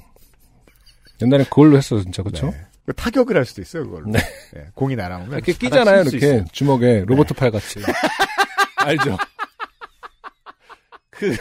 [1.22, 2.48] 옛날에 그걸로 했어 진짜 그렇죠?
[2.48, 2.58] 네.
[2.86, 4.08] 그 타격을 할 수도 있어요, 그걸로.
[4.08, 4.20] 네.
[4.54, 4.66] 네.
[4.74, 5.32] 공이 날아오면.
[5.32, 6.20] 이렇게 끼잖아요, 이렇게.
[6.20, 6.46] 네.
[6.52, 7.80] 주먹에 로보트 팔 같이.
[8.76, 9.18] 알죠?
[11.12, 11.38] 그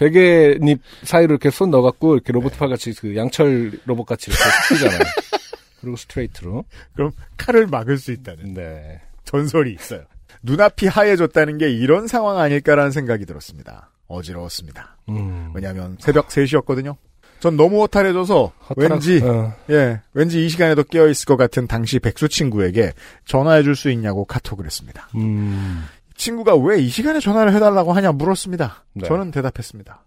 [0.00, 5.00] 베갯잇 사이로 이렇게 손 넣어갖고 이렇게 로보트 팔 같이 그 양철 로봇 같이 이렇게 끼잖아요.
[5.80, 6.64] 그리고 스트레이트로.
[6.94, 9.00] 그럼 칼을 막을 수 있다는 네.
[9.24, 10.02] 전설이 있어요.
[10.42, 13.90] 눈앞이 하얘졌다는 게 이런 상황 아닐까라는 생각이 들었습니다.
[14.08, 14.96] 어지러웠습니다.
[15.10, 15.50] 음.
[15.54, 16.96] 왜냐하면 새벽 3시였거든요.
[17.38, 19.54] 전 너무 허탈해져서 허탈하- 왠지 어.
[19.70, 22.92] 예 왠지 이 시간에도 깨어 있을 것 같은 당시 백수 친구에게
[23.24, 25.08] 전화해 줄 수 있냐고 카톡을 했습니다.
[25.14, 25.84] 음.
[26.20, 28.84] 친구가 왜 이 시간에 전화를 해달라고 하냐 물었습니다.
[28.92, 29.08] 네.
[29.08, 30.04] 저는 대답했습니다.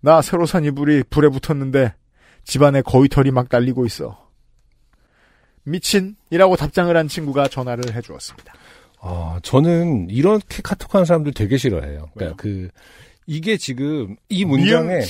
[0.00, 1.94] 나 새로 산 이불이 불에 붙었는데
[2.44, 4.26] 집안에 거위 털이 막 날리고 있어.
[5.64, 8.54] 미친이라고 답장을 한 친구가 전화를 해주었습니다.
[9.00, 11.90] 아, 저는 이렇게 카톡하는 사람들 되게 싫어해요.
[11.98, 12.10] 왜요?
[12.14, 12.68] 그러니까 그
[13.26, 15.00] 이게 지금 이 문장에.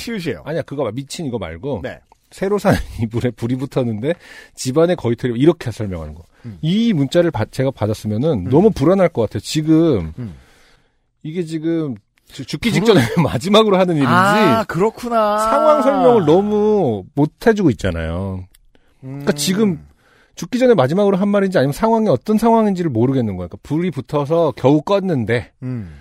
[0.45, 2.01] 아니야 그거 봐 미친 이거 말고 네.
[2.31, 4.15] 새로 산 이불에 불이 붙었는데
[4.55, 6.25] 집안에 거위털이 이렇게 설명하는 거.
[6.45, 6.59] 음.
[6.61, 9.41] 이 문자를 받- 제가 받았으면은 너무 불안할 것 같아요.
[9.41, 10.35] 지금 음.
[11.23, 11.95] 이게 지금
[12.29, 15.39] 주- 죽기 직전에 마지막으로 하는 일인지 아 그렇구나.
[15.39, 18.45] 상황 설명을 너무 못 해주고 있잖아요.
[19.01, 19.37] 그러니까 음.
[19.37, 19.87] 지금
[20.35, 23.49] 죽기 전에 마지막으로 한 말인지 아니면 상황이 어떤 상황인지를 모르겠는 거예요.
[23.49, 25.95] 그러니까 불이 붙어서 겨우 껐는데 음.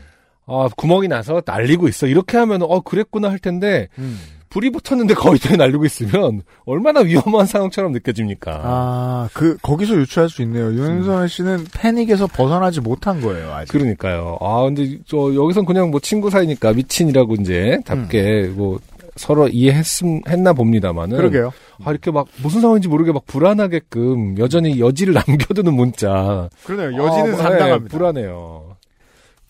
[0.48, 2.08] 아 구멍이 나서 날리고 있어.
[2.08, 4.20] 이렇게 하면 어 그랬구나 할 텐데 음.
[4.56, 8.62] 불이 붙었는데 거위털이 날리고 있으면 얼마나 위험한 상황처럼 느껴집니까?
[8.64, 10.68] 아, 그, 거기서 유추할 수 있네요.
[10.68, 13.74] 윤선혜 씨는 패닉에서 벗어나지 못한 거예요, 아직.
[13.74, 14.38] 그러니까요.
[14.40, 18.80] 아 근데 저 여기선 그냥 뭐 친구 사이니까 미친이라고 이제 답게 뭐
[19.18, 21.52] 서로 이해했음 했나 봅니다만은 그러게요.
[21.84, 26.48] 아 이렇게 막 무슨 상황인지 모르게 막 불안하게끔 여전히 여지를 남겨두는 문자.
[26.64, 27.04] 그러네요.
[27.04, 27.80] 여지는 아, 상당합니다.
[27.80, 28.75] 네, 불안해요.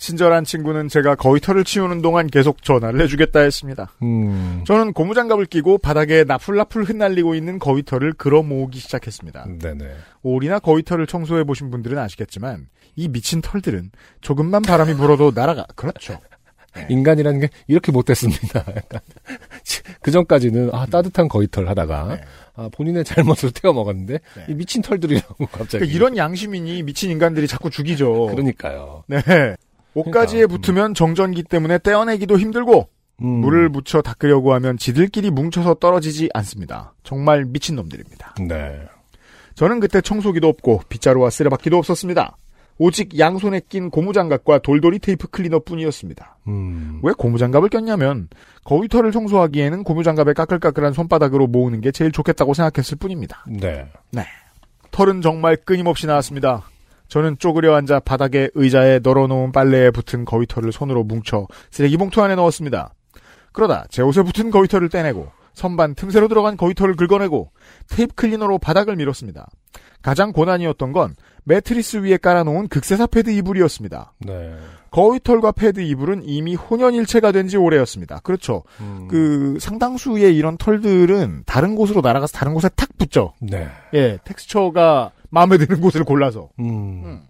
[0.06, 3.90] 친절한 친구는 제가 거위털을 치우는 동안 계속 전화를 해주겠다 했습니다.
[4.04, 4.64] 음.
[4.68, 9.48] 저는 고무장갑을 끼고 바닥에 나풀나풀 흩날리고 있는 거위털을 걸어 모으기 시작했습니다.
[9.60, 9.96] 네네.
[10.22, 13.90] 오리나 거위털을 청소해 보신 분들은 아시겠지만 이 미친 털들은
[14.22, 15.66] 조금만 바람이 불어도 날아가.
[15.76, 16.20] 그렇죠.
[16.90, 18.60] 인간이라는 게 이렇게 못됐습니다.
[18.76, 19.00] 약간
[20.02, 22.22] 그 전까지는 아 따뜻한 거위털 하다가 네.
[22.54, 24.46] 아, 본인의 잘못을 태워 먹었는데 네.
[24.50, 28.28] 이 미친 털들이라고 갑자기 그러니까 이런 양심이니 미친 인간들이 자꾸 죽이죠.
[28.28, 29.04] 그러니까요.
[29.08, 29.22] 네.
[29.96, 32.90] 옷가지에 그러니까, 붙으면 정전기 때문에 떼어내기도 힘들고
[33.22, 33.28] 음.
[33.28, 36.94] 물을 묻혀 닦으려고 하면 지들끼리 뭉쳐서 떨어지지 않습니다.
[37.04, 38.36] 정말 미친 놈들입니다.
[38.48, 38.82] 네.
[39.56, 42.38] 저는 그때 청소기도 없고 빗자루와 쓰레받기도 없었습니다.
[42.78, 46.40] 오직 양손에 낀 고무장갑과 돌돌이 테이프 클리너뿐이었습니다.
[46.50, 47.00] 음.
[47.04, 48.28] 왜 고무장갑을 꼈냐면
[48.66, 53.46] 거위털을 청소하기에는 고무장갑에 까끌까끌한 손바닥으로 모으는 게 제일 좋겠다고 생각했을 뿐입니다.
[54.12, 54.28] 네.
[54.92, 56.64] 털은 정말 끊임없이 나왔습니다.
[57.08, 62.94] 저는 쪼그려 앉아 바닥에 의자에 널어놓은 빨래에 붙은 거위털을 손으로 뭉쳐 쓰레기 봉투 안에 넣었습니다.
[63.52, 67.52] 그러다 제 옷에 붙은 거위털을 떼내고 선반 틈새로 들어간 거위털을 긁어내고
[67.90, 69.48] 테이프 클리너로 바닥을 밀었습니다.
[70.02, 71.16] 가장 고난이었던 건
[71.46, 74.14] 매트리스 위에 깔아놓은 극세사 패드 이불이었습니다.
[74.20, 74.56] 네.
[74.92, 78.20] 거위털과 패드 이불은 이미 혼연일체가 된 지 오래였습니다.
[78.24, 78.64] 그렇죠.
[78.82, 79.08] 음.
[79.10, 83.34] 그 상당수의 이런 털들은 다른 곳으로 날아가서 다른 곳에 탁 붙죠.
[83.40, 83.68] 네.
[83.94, 86.50] 예, 텍스처가 마음에 드는 곳을 골라서.
[86.60, 87.22] 음.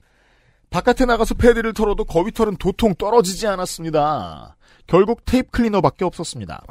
[0.69, 4.55] 바깥에 나가서 패드를 털어도 거위털은 도통 떨어지지 않았습니다.
[4.85, 6.63] 결국 테이프 클리너밖에 없었습니다.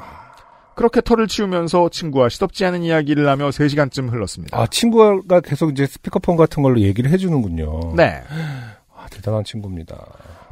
[0.76, 4.56] 그렇게 털을 치우면서 친구와 시덥지 않은 이야기를 하며 3시간쯤 흘렀습니다.
[4.58, 7.94] 아, 친구가 계속 이제 스피커폰 같은 걸로 얘기를 해주는군요.
[7.96, 8.22] 네.
[8.96, 9.96] 아, 대단한 친구입니다.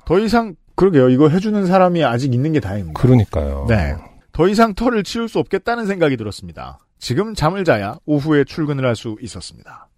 [0.04, 1.10] 더 이상 그러게요.
[1.10, 3.00] 이거 해주는 사람이 아직 있는 게 다행입니다.
[3.00, 3.66] 그러니까요.
[3.68, 3.94] 네.
[4.32, 6.78] 더 이상 털을 치울 수 없겠다는 생각이 들었습니다.
[6.98, 9.88] 지금 잠을 자야 오후에 출근을 할 수 있었습니다.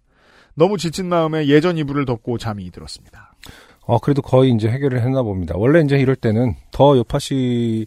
[0.55, 3.33] 너무 지친 마음에 예전 이불을 덮고 잠이 들었습니다.
[3.81, 5.53] 어, 그래도 거의 이제 해결을 했나 봅니다.
[5.57, 7.85] 원래 이제 이럴 때는 더 요파시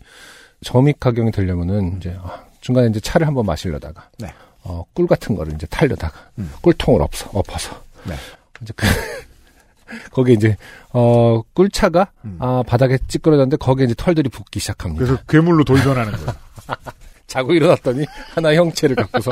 [0.63, 4.33] 점입 가경이 되려면은 이제 아, 중간에 이제 차를 한번 마시려다가 네.
[4.65, 6.53] 어, 꿀 같은 거를 이제 탈려다가 음.
[6.61, 8.15] 꿀통을 엎어, 엎어서 네.
[8.63, 8.87] 이제 그
[10.13, 10.57] 거기에 이제
[10.93, 12.37] 어 꿀차가 음.
[12.41, 15.05] 아 바닥에 찌그러졌는데 거기에 이제 털들이 붙기 시작합니다.
[15.05, 16.33] 그래서 괴물로 돌변하는 거예요.
[17.27, 18.05] 자고 일어났더니
[18.35, 19.31] 하나 의 형체를 갖고서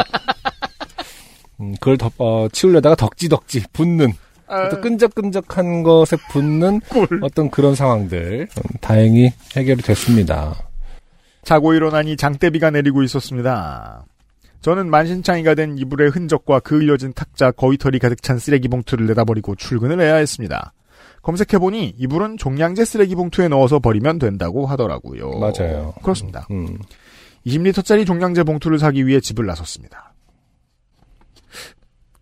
[1.61, 4.12] 음, 그걸 덮, 어, 치우려다가 덕지덕지 붙는
[4.49, 7.21] 어떤 끈적끈적한 것에 붙는 꿀.
[7.23, 10.55] 어떤 그런 상황들 음, 다행히 해결이 됐습니다.
[11.42, 14.05] 자고 일어나니 장대비가 내리고 있었습니다.
[14.62, 20.01] 저는 만신창이가 된 이불의 흔적과 그 이어진 탁자 거위털이 가득 찬 쓰레기 봉투를 내다버리고 출근을
[20.01, 20.73] 해야 했습니다.
[21.23, 25.38] 검색해보니 이불은 종량제 쓰레기 봉투에 넣어서 버리면 된다고 하더라고요.
[25.38, 25.95] 맞아요.
[26.03, 26.47] 그렇습니다.
[26.51, 26.79] 음,
[27.47, 30.14] 20리터짜리 종량제 봉투를 사기 위해 집을 나섰습니다.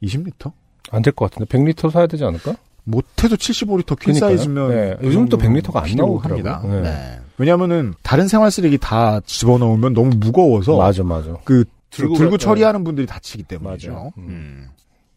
[0.04, 0.52] 20리터?
[0.90, 2.54] 안 될 것 같은데 100리터 사야 되지 않을까?
[2.84, 4.28] 못해도 75리터 퀸 그러니까요.
[4.36, 5.96] 사이즈면 네, 그 요즘 또 정도는 100리터가 안.
[5.96, 6.70] 나오더라고요.
[6.70, 6.80] 네.
[6.82, 7.20] 네.
[7.38, 11.34] 왜냐하면은 다른 생활 쓰레기 다 집어넣으면 너무 무거워서 맞아 맞아.
[11.44, 13.92] 그 들고 들고, 가- 처리하는 분들이 다치기 때문이죠.
[13.92, 14.12] 맞아요.
[14.18, 14.26] 음.
[14.28, 14.68] 음.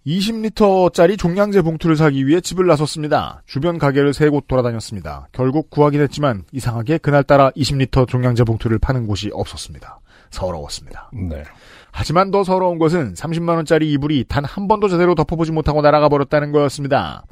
[0.06, 3.41] 20리터짜리 종량제 봉투를 사기 위해 집을 나섰습니다.
[3.45, 5.28] 주변 가게를 세 곳 돌아다녔습니다.
[5.32, 10.00] 결국 구하긴 했지만 이상하게 그날따라 20리터 종량제 봉투를 파는 곳이 없었습니다.
[10.30, 11.10] 서러웠습니다.
[11.13, 11.44] 네.
[11.92, 17.24] 하지만 더 서러운 것은 30만원짜리 이불이 단 한 번도 제대로 덮어보지 못하고 날아가 버렸다는 거였습니다.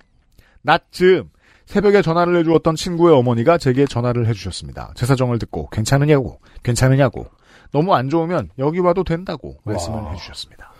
[0.63, 1.29] 낮쯤
[1.65, 4.91] 새벽에 전화를 해주었던 친구의 어머니가 제게 전화를 해주셨습니다.
[4.95, 7.27] 제 사정을 듣고 괜찮으냐고, 괜찮으냐고,
[7.71, 10.11] 너무 안 좋으면 여기 와도 된다고 말씀을 와.
[10.11, 10.71] 해주셨습니다.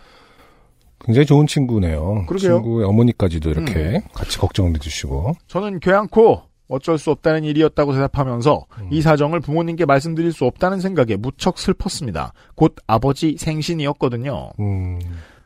[1.03, 2.25] 굉장히 좋은 친구네요.
[2.27, 2.55] 그러게요.
[2.61, 5.33] 친구의 어머니까지도 이렇게 같이 걱정을 해주시고.
[5.47, 8.87] 저는 교양코 어쩔 수 없다는 일이었다고 대답하면서 음.
[8.91, 12.33] 이 사정을 부모님께 말씀드릴 수 없다는 생각에 무척 슬펐습니다.
[12.55, 14.49] 곧 아버지 생신이었거든요.
[14.59, 14.99] 음,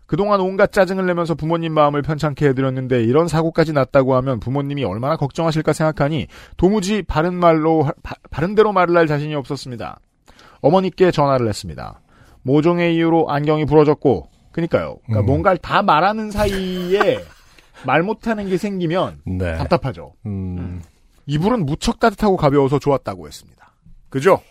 [0.05, 5.73] 그동안 온갖 짜증을 내면서 부모님 마음을 편찮게 해드렸는데 이런 사고까지 났다고 하면 부모님이 얼마나 걱정하실까
[5.73, 6.27] 생각하니
[6.57, 9.99] 도무지 바른 말로 하- 바, 바른 대로 말을 할 자신이 없었습니다.
[10.61, 12.01] 어머니께 전화를 했습니다.
[12.41, 14.97] 모종의 이유로 안경이 부러졌고 그니까요.
[15.05, 15.25] 그러니까 음.
[15.27, 17.19] 뭔가를 다 말하는 사이에
[17.85, 19.55] 말 못하는 게 생기면 네.
[19.57, 20.13] 답답하죠.
[20.25, 20.81] 음,
[21.29, 23.71] 이불은 무척 따뜻하고 가벼워서 좋았다고 했습니다.
[24.09, 24.41] 그죠?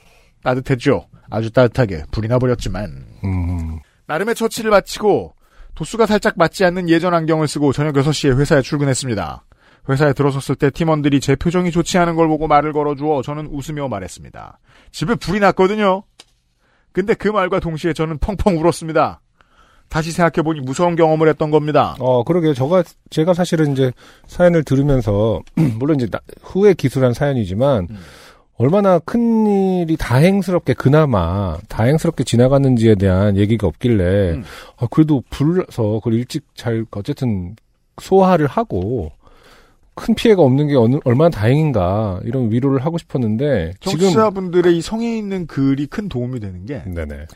[0.45, 1.09] 따뜻했죠.
[1.29, 5.35] 아주 따뜻하게 불이 나버렸지만 음, 나름의 처치를 마치고
[5.75, 9.45] 도수가 살짝 맞지 않는 예전 안경을 쓰고 저녁 6시에 회사에 출근했습니다.
[9.89, 14.61] 회사에 들어섰을 때 팀원들이 제 표정이 좋지 않은 걸 보고 말을 걸어주어 저는 웃으며 말했습니다.
[14.93, 16.05] 집에 불이 났거든요.
[16.93, 19.21] 근데 그 말과 동시에 저는 펑펑 울었습니다.
[19.89, 21.97] 다시 생각해보니 무서운 경험을 했던 겁니다.
[21.99, 22.55] 어, 그러게요.
[22.55, 23.93] 저가, 제가 사실은 이제
[24.27, 25.41] 사연을 들으면서,
[25.79, 27.97] 물론 이제 나- 후에 기술한 사연이지만, 음.
[28.57, 29.47] 얼마나 큰
[29.83, 34.45] 일이 다행스럽게, 그나마, 다행스럽게 지나갔는지에 대한 얘기가 없길래, 음.
[34.79, 37.55] 아, 그래도 불러서 그걸 일찍 잘, 어쨌든,
[38.01, 39.13] 소화를 하고,
[39.95, 45.17] 큰 피해가 없는 게 어느, 얼마나 다행인가, 이런 위로를 하고 싶었는데, 지금, 청취자분들의 이 성에
[45.17, 47.27] 있는 글이 큰 도움이 되는 게 네네.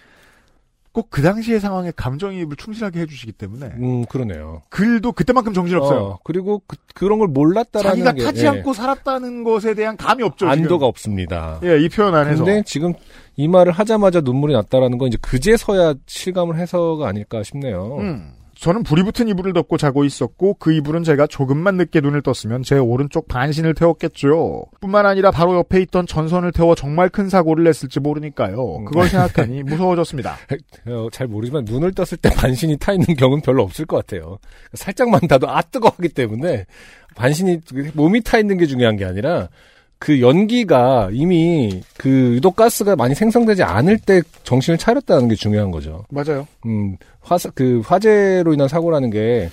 [0.93, 4.63] 꼭 그 당시의 상황에 감정이입을 충실하게 해주시기 때문에 음, 그러네요.
[4.69, 6.01] 글도 그때만큼 정신없어요.
[6.01, 8.23] 어, 그리고 그, 그런 걸 몰랐다라는 자기가 게.
[8.25, 8.49] 타지 예.
[8.49, 10.47] 않고 살았다는 것에 대한 감이 없죠.
[10.49, 11.59] 안도가 없습니다.
[11.63, 11.75] 지금.
[11.75, 12.45] 예, 이 표현 안에서.
[12.45, 12.93] 근데 지금
[13.37, 17.97] 이 말을 하자마자 눈물이 났다라는 건 이제 그제서야 실감을 해서가 아닐까 싶네요.
[18.01, 18.33] 음.
[18.63, 22.79] 저는 불이 붙은 이불을 덮고 자고 있었고 그 이불은 제가 조금만 늦게 눈을 떴으면 제
[22.79, 24.67] 오른쪽 반신을 태웠겠죠.
[24.81, 28.85] 뿐만 아니라 바로 옆에 있던 전선을 태워 정말 큰 사고를 냈을지 모르니까요.
[28.85, 30.37] 그걸 생각하니 무서워졌습니다.
[30.87, 34.39] 어, 잘 모르지만 눈을 떴을 때 반신이 타 있는 경우는 별로 없을 것 같아요.
[34.75, 36.67] 살짝만 타도 아 뜨거워하기 때문에
[37.17, 37.63] 반신이
[37.95, 39.49] 몸이 타 있는 게 중요한 게 아니라
[40.03, 46.05] 그 연기가 이미 그 유독가스가 많이 생성되지 않을 때 정신을 차렸다는 게 중요한 거죠.
[46.11, 46.49] 맞아요.
[46.67, 49.49] 음, 화, 그 화재로 인한 사고라는 게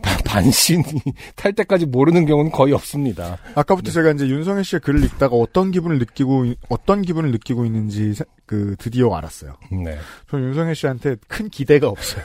[0.00, 0.84] 바- 반신이
[1.34, 3.38] 탈 때까지 모르는 경우는 거의 없습니다.
[3.56, 8.14] 아까부터 제가 이제 윤성혜 씨의 글을 읽다가 어떤 기분을 느끼고 있- 어떤 기분을 느끼고 있는지
[8.14, 9.56] 세- 그 드디어 알았어요.
[9.84, 9.98] 네.
[10.30, 12.22] 저 윤성혜 씨한테 큰 기대가 없어요.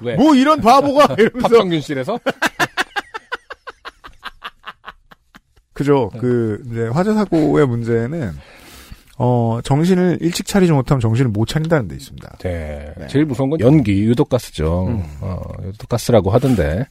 [0.00, 0.16] 왜?
[0.16, 2.18] 뭐 이런 바보가 이러면서 박성균실에서?
[5.76, 6.10] 그죠.
[6.18, 8.32] 그 이제 화재 사고의 문제는
[9.18, 12.38] 어 정신을 일찍 차리지 못하면 정신을 못 차린다는 데 있습니다.
[12.40, 12.92] 네.
[12.96, 13.06] 네.
[13.08, 14.86] 제일 무서운 건 연기, 유독가스죠.
[14.88, 15.04] 음.
[15.20, 16.86] 어, 유독가스라고 하던데.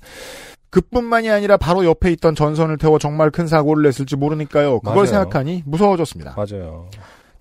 [0.69, 4.79] 그뿐만이 아니라 바로 옆에 있던 전선을 태워 정말 큰 사고를 냈을지 모르니까요.
[4.81, 5.05] 그걸 맞아요.
[5.05, 6.35] 생각하니 무서워졌습니다.
[6.35, 6.89] 맞아요.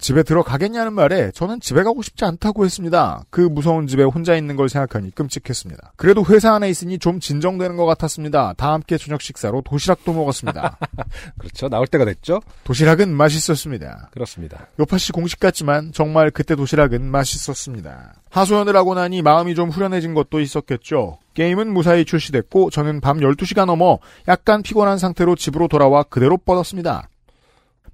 [0.04, 3.24] 집에 들어가겠냐는 말에 저는 집에 가고 싶지 않다고 했습니다.
[3.30, 5.94] 그 무서운 집에 혼자 있는 걸 생각하니 끔찍했습니다.
[5.96, 8.52] 그래도 회사 안에 있으니 좀 진정되는 것 같았습니다.
[8.58, 10.76] 다 함께 저녁 식사로 도시락도 먹었습니다.
[11.40, 11.70] 그렇죠.
[11.70, 12.42] 나올 때가 됐죠.
[12.64, 14.10] 도시락은 맛있었습니다.
[14.12, 14.66] 그렇습니다.
[14.78, 18.12] 요파 씨 공식 같지만 정말 그때 도시락은 맛있었습니다.
[18.28, 21.16] 하소연을 하고 나니 마음이 좀 후련해진 것도 있었겠죠.
[21.32, 27.08] 게임은 무사히 출시됐고 저는 밤 12시가 넘어 약간 피곤한 상태로 집으로 돌아와 그대로 뻗었습니다.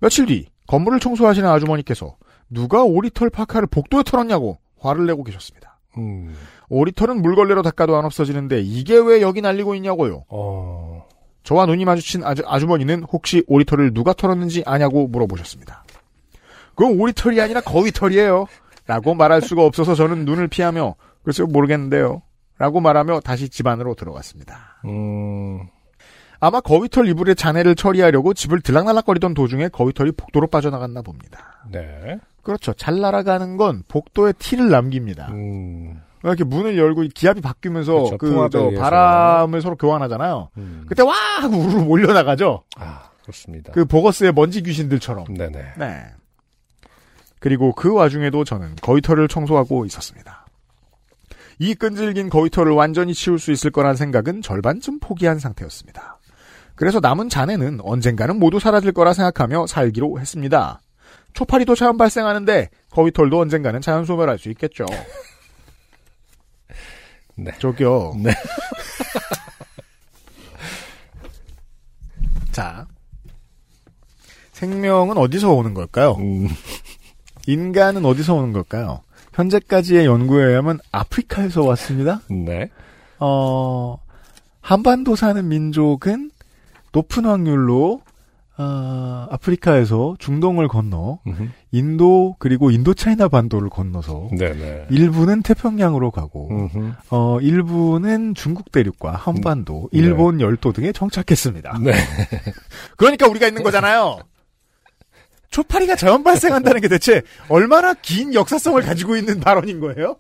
[0.01, 2.17] 며칠 뒤 건물을 청소하시는 아주머니께서
[2.49, 5.81] 누가 오리털 파카를 복도에 털었냐고 화를 내고 계셨습니다.
[5.99, 6.33] 음.
[6.69, 10.27] 오리털은 물걸레로 닦아도 안 없어지는데 이게 왜 여기 날리고 있냐고요.
[10.29, 11.09] 어.
[11.43, 15.85] 저와 눈이 마주친 아주, 아주머니는 혹시 오리털을 누가 털었는지 아냐고 물어보셨습니다.
[16.77, 18.47] 그건 오리털이 아니라 거위털이에요.
[18.87, 22.23] 라고 말할 수가 없어서 저는 눈을 피하며 글쎄요 모르겠는데요.
[22.59, 24.81] 라고 말하며 다시 집 안으로 들어갔습니다.
[24.85, 25.67] 음.
[26.41, 31.63] 아마 거위털 이불의 잔해를 처리하려고 집을 들락날락거리던 도중에 거위털이 복도로 빠져나갔나 봅니다.
[31.71, 32.19] 네.
[32.43, 32.73] 그렇죠.
[32.73, 35.29] 잘 날아가는 건 복도에 티를 남깁니다.
[35.33, 36.01] 음.
[36.23, 38.19] 이렇게 문을 열고 기압이 바뀌면서 그렇죠.
[38.19, 38.75] 그.
[38.79, 40.49] 바람을 서로 교환하잖아요.
[40.57, 40.85] 음.
[40.89, 42.63] 그때 와 하고 우르르 몰려 나가죠.
[42.77, 43.73] 아, 그렇습니다.
[43.73, 45.35] 그 보거스의 먼지 귀신들처럼.
[45.35, 45.75] 네네.
[45.79, 46.05] 네.
[47.39, 50.47] 그리고 그 와중에도 저는 거위털을 청소하고 있었습니다.
[51.59, 56.19] 이 끈질긴 거위털을 완전히 치울 수 있을 거란 생각은 절반쯤 포기한 상태였습니다.
[56.81, 60.81] 그래서 남은 잔해는 언젠가는 모두 사라질 거라 생각하며 살기로 했습니다.
[61.35, 64.87] 초파리도 자연 발생하는데 거위털도 언젠가는 자연 소멸할 수 있겠죠.
[67.37, 67.53] 네.
[67.59, 68.15] 저기요.
[68.25, 68.31] 네.
[72.51, 72.87] 자.
[74.53, 76.13] 생명은 어디서 오는 걸까요?
[76.13, 76.49] 음.
[77.47, 79.03] 인간은 어디서 오는 걸까요?
[79.35, 82.23] 현재까지의 연구에 의하면 아프리카에서 왔습니다.
[82.31, 82.71] 네.
[83.19, 83.99] 어,
[84.63, 86.31] 한반도 사는 민족은
[86.93, 88.01] 높은 확률로
[88.59, 91.49] 어, 아프리카에서 중동을 건너 음흠.
[91.71, 94.89] 인도 그리고 인도차이나 반도를 건너서 네네.
[94.91, 96.69] 일부는 태평양으로 가고.
[97.11, 99.99] 어, 일부는 중국 대륙과 한반도, 네.
[99.99, 101.79] 일본 열도 등에 정착했습니다.
[101.83, 101.93] 네.
[102.99, 104.19] 그러니까 우리가 있는 거잖아요.
[105.51, 110.17] 초파리가 자연 발생한다는 게 대체 얼마나 긴 역사성을 가지고 있는 발언인 거예요?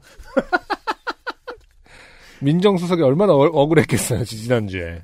[2.40, 5.02] 민정수석이 얼마나 어, 억울했겠어요, 지난주에.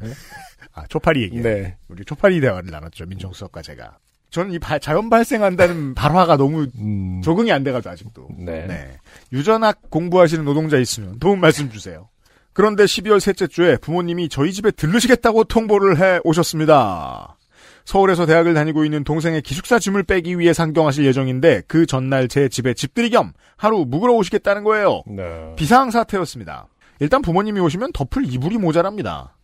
[0.77, 1.41] 아, 초파리 얘기.
[1.41, 1.77] 네.
[1.89, 3.97] 우리 초파리 대화를 나눴죠, 민정수석과 제가.
[4.31, 7.23] 저는 이 바- 자연 발생한다는 발화가 너무 음.
[7.25, 8.29] 적응이 안 돼가지고 아직도.
[8.39, 8.99] 네.
[9.33, 12.09] 유전학 공부하시는 노동자 있으면 도움 말씀 주세요.
[12.53, 17.37] 그런데 12월 셋째 주에 부모님이 저희 집에 들르시겠다고 통보를 해 오셨습니다.
[17.85, 22.75] 서울에서 대학을 다니고 있는 동생의 기숙사 짐을 빼기 위해 상경하실 예정인데 그 전날 제 집에
[22.75, 25.03] 집들이 겸 하루 묵으러 오시겠다는 거예요.
[25.07, 25.55] 네.
[25.57, 26.67] 비상 사태였습니다.
[26.99, 29.36] 일단 부모님이 오시면 덮을 이불이 모자랍니다.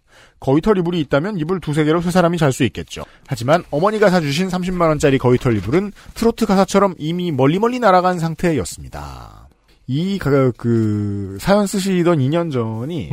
[0.43, 3.05] 거위털 이불이 있다면 이불 두세 개로 세 사람이 잘 수 있겠죠.
[3.29, 9.49] 하지만 어머니가 사주신 30만원짜리 거위털 이불은 트로트 가사처럼 이미 멀리 멀리 날아간 상태였습니다.
[9.87, 13.11] 이, 가- 그, 사연 쓰시던 2년 전이.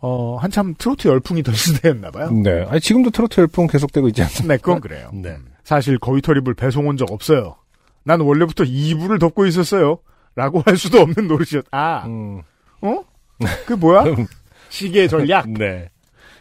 [0.00, 2.30] 어, 한참 트로트 열풍이 던 시대였나봐요.
[2.30, 2.64] 네.
[2.68, 4.54] 아니, 지금도 트로트 열풍 계속되고 있지 않습니까?
[4.54, 5.10] 네, 그건 그래요.
[5.12, 5.30] 네.
[5.30, 5.46] 음.
[5.64, 7.56] 사실 거위털 이불 배송 온 적 없어요.
[8.04, 9.98] 난 원래부터 이 이불을 덮고 있었어요.
[10.36, 12.42] 라고 할 수도 없는 노릇이었, 아, 음.
[12.80, 13.02] 어?
[13.66, 14.04] 그 뭐야?
[14.70, 15.48] 시계 전략.
[15.50, 15.88] 네.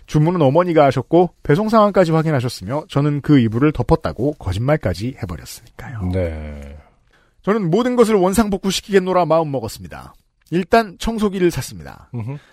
[0.08, 6.10] 주문은 어머니가 하셨고 배송 상황까지 확인하셨으며 저는 그 이불을 덮었다고 거짓말까지 해버렸으니까요.
[6.14, 6.78] 네.
[7.44, 10.16] 저는 모든 것을 원상복구시키겠노라 마음 먹었습니다.
[10.50, 12.10] 일단 청소기를 샀습니다.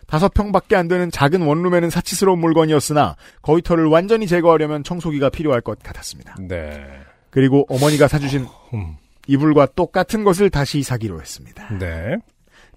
[0.06, 6.34] 다섯 평밖에 안 되는 작은 원룸에는 사치스러운 물건이었으나 거위털을 완전히 제거하려면 청소기가 필요할 것 같았습니다.
[6.40, 6.84] 네.
[7.30, 8.96] 그리고 어머니가 사주신 음.
[9.26, 11.68] 이불과 똑같은 것을 다시 사기로 했습니다.
[11.78, 12.16] 네.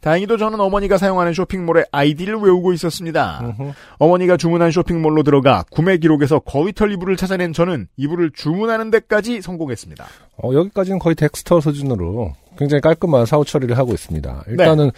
[0.02, 3.40] 다행히도 저는 어머니가 사용하는 쇼핑몰의 아이디를 외우고 있었습니다.
[3.42, 3.72] 음흠.
[3.98, 10.06] 어머니가 주문한 쇼핑몰로 들어가 구매 기록에서 거위털 이불을 찾아낸 저는 이불을 주문하는 데까지 성공했습니다.
[10.44, 14.44] 어, 여기까지는 거의 덱스터 수준으로 굉장히 깔끔한 사후 처리를 하고 있습니다.
[14.48, 14.92] 일단은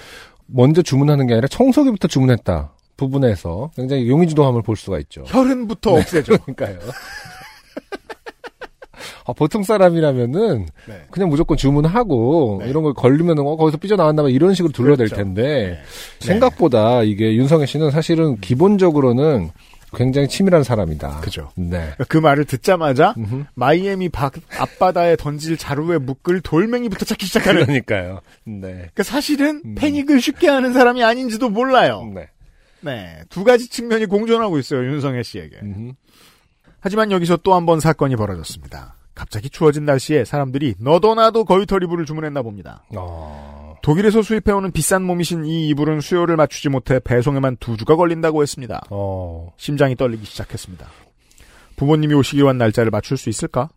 [0.46, 5.24] 먼저 주문하는 게 아니라 청소기부터 주문했다 부분에서 굉장히 용의주도함을 볼 수가 있죠.
[5.26, 6.38] 혈흔부터 없애죠.
[6.46, 6.80] 그러니까요.
[9.26, 11.02] 아, 보통 사람이라면은 네.
[11.12, 12.70] 그냥 무조건 주문하고 네.
[12.70, 15.16] 이런 걸 걸리면은 어, 거기서 삐져나왔나 봐 이런 식으로 둘러댈 그렇죠.
[15.24, 15.82] 텐데
[16.20, 16.26] 네.
[16.26, 19.52] 생각보다 이게 윤성애 씨는 사실은 기본적으로는
[19.96, 21.22] 굉장히 치밀한 사람이다.
[21.22, 21.50] 그죠.
[21.56, 21.90] 네.
[22.08, 23.46] 그 말을 듣자마자 음흠.
[23.56, 24.30] 마이애미 바-
[24.60, 27.64] 앞바다에 던질 자루에 묶을 돌멩이부터 찾기 시작하는.
[27.66, 28.22] 그러니까요.
[28.46, 28.60] 네.
[28.72, 29.76] 그러니까 사실은 음.
[29.76, 32.08] 패닉을 쉽게 하는 사람이 아닌지도 몰라요.
[32.14, 32.28] 네.
[32.82, 35.58] 네, 두 가지 측면이 공존하고 있어요 윤성애 씨에게.
[35.64, 35.92] 음흠.
[36.82, 38.96] 하지만 여기서 또 한 번 사건이 벌어졌습니다.
[39.16, 42.84] 갑자기 추워진 날씨에 사람들이 너도 나도 거위털 이불을 주문했나 봅니다.
[42.96, 43.76] 어.
[43.82, 48.82] 독일에서 수입해오는 비싼 몸이신 이 이불은 수요를 맞추지 못해 배송에만 두 주가 걸린다고 했습니다.
[48.90, 49.52] 어.
[49.58, 50.88] 심장이 떨리기 시작했습니다.
[51.76, 53.70] 부모님이 오시기 위한 날짜를 맞출 수 있을까?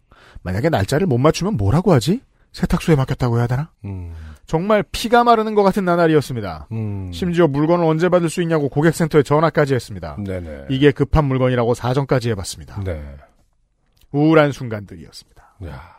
[0.42, 2.20] 만약에 날짜를 못 맞추면 뭐라고 하지?
[2.52, 3.70] 세탁소에 맡겼다고 해야 되나?
[3.84, 4.12] 음.
[4.52, 6.68] 정말 피가 마르는 것 같은 나날이었습니다.
[6.72, 7.10] 음.
[7.10, 10.18] 심지어 물건을 언제 받을 수 있냐고 고객센터에 전화까지 했습니다.
[10.22, 10.66] 네네.
[10.68, 12.82] 이게 급한 물건이라고 사정까지 해봤습니다.
[12.84, 13.02] 네.
[14.10, 15.56] 우울한 순간들이었습니다.
[15.68, 15.96] 야.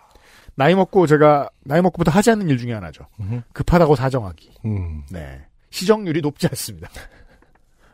[0.53, 3.07] 나이 먹고 제가 나이 먹고부터 하지 않는 일 중에 하나죠.
[3.19, 3.41] 음흠.
[3.53, 4.51] 급하다고 사정하기.
[4.65, 5.01] 음.
[5.09, 5.47] 네.
[5.71, 6.89] 시정률이 높지 않습니다.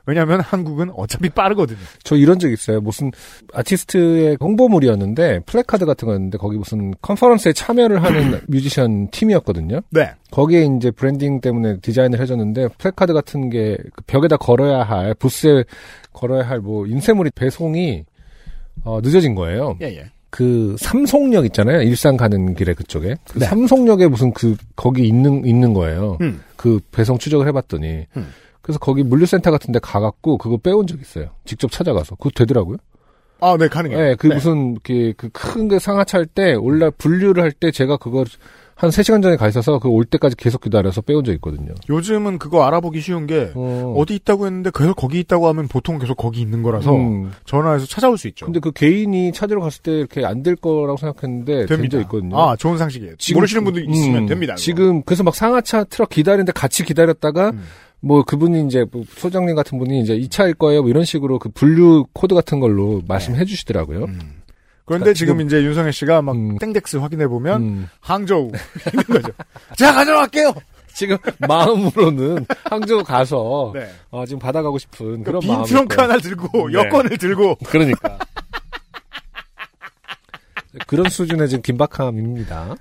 [0.06, 1.80] 왜냐하면 한국은 어차피 빠르거든요.
[2.04, 2.82] 저 이런 적 있어요.
[2.82, 3.12] 무슨
[3.54, 9.82] 아티스트의 홍보물이었는데 플래카드 같은 거였는데 거기 무슨 컨퍼런스에 참여를 하는 뮤지션 팀이었거든요.
[9.92, 10.12] 네.
[10.32, 15.64] 거기에 이제 브랜딩 때문에 디자인을 해줬는데 플래카드 같은 게 그 벽에다 걸어야 할 부스에
[16.14, 18.04] 걸어야 할 뭐 인쇄물이 배송이
[18.84, 19.78] 어, 늦어진 거예요.
[19.82, 20.06] 예, 예.
[20.30, 21.82] 그 삼송역 있잖아요.
[21.82, 23.46] 일산 가는 길에 그쪽에 그 네.
[23.46, 26.18] 삼송역에 무슨 그 거기 있는 있는 거예요.
[26.22, 26.42] 음.
[26.56, 28.28] 그 배송 추적을 해봤더니 음.
[28.70, 31.30] 그래서 거기 물류센터 같은 데 가갖고 그거 빼온 적 있어요.
[31.44, 32.78] 직접 찾아가서 그거 되더라고요.
[33.42, 34.00] 아, 네, 가능해요.
[34.00, 38.26] 네, 그 무슨 그큰 게 상하차 할 때 올라 분류를 할 때 제가 그거
[38.76, 41.74] 한 3시간 전에 가 있어서 그 올 때까지 계속 기다려서 빼온 적 있거든요.
[41.90, 43.96] 요즘은 그거 알아보기 쉬운 게 어.
[43.98, 44.06] 어.
[44.06, 47.32] 디 있다고 했는데 계속 거기 있다고 하면 보통 계속 거기 있는 거라서 음.
[47.46, 48.46] 전화해서 찾아올 수 있죠.
[48.46, 51.98] 근데 그 개인이 찾으러 갔을 때 이렇게 안 될 거라고 생각했는데 된 됩니다.
[51.98, 52.38] 적 있거든요.
[52.40, 53.16] 아, 좋은 상식이에요.
[53.34, 54.54] 모르시는 분들 있으면 음, 됩니다.
[54.54, 54.62] 그거.
[54.62, 57.64] 지금 그래서 막 상하차 트럭 기다리는데 같이 기다렸다가 음.
[58.02, 60.82] 뭐 그분이 이제 뭐 소장님 같은 분이 이제 2차일 거예요.
[60.82, 64.06] 뭐 이런 식으로 그 분류 코드 같은 걸로 말씀해 주시더라고요.
[64.06, 64.42] 음.
[64.86, 66.58] 그런데 지금, 지금- 이제 윤성혜 씨가 막 음.
[66.58, 67.90] 땡덱스 확인해 보면 음.
[68.00, 68.52] 항저우
[68.92, 69.32] 있는 거죠.
[69.78, 70.54] 제가 가져갈게요.
[70.94, 73.88] 지금 마음으로는 항저우 가서 네.
[74.10, 76.04] 어, 지금 받아가고 싶은 그 그런 빈 마음이 트렁크 있어요.
[76.10, 76.74] 하나 들고 네.
[76.74, 78.18] 여권을 들고 그러니까
[80.88, 82.76] 그런 수준의 지금 긴박함입니다.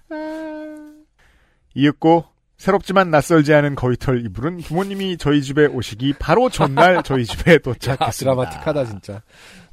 [1.75, 2.25] 이윽고
[2.59, 8.35] 새롭지만 낯설지 않은 거위털 이불은 부모님이 저희 집에 오시기 바로 전날 저희 집에 아, 도착했습니다.
[8.35, 9.23] 드라마틱하다 진짜.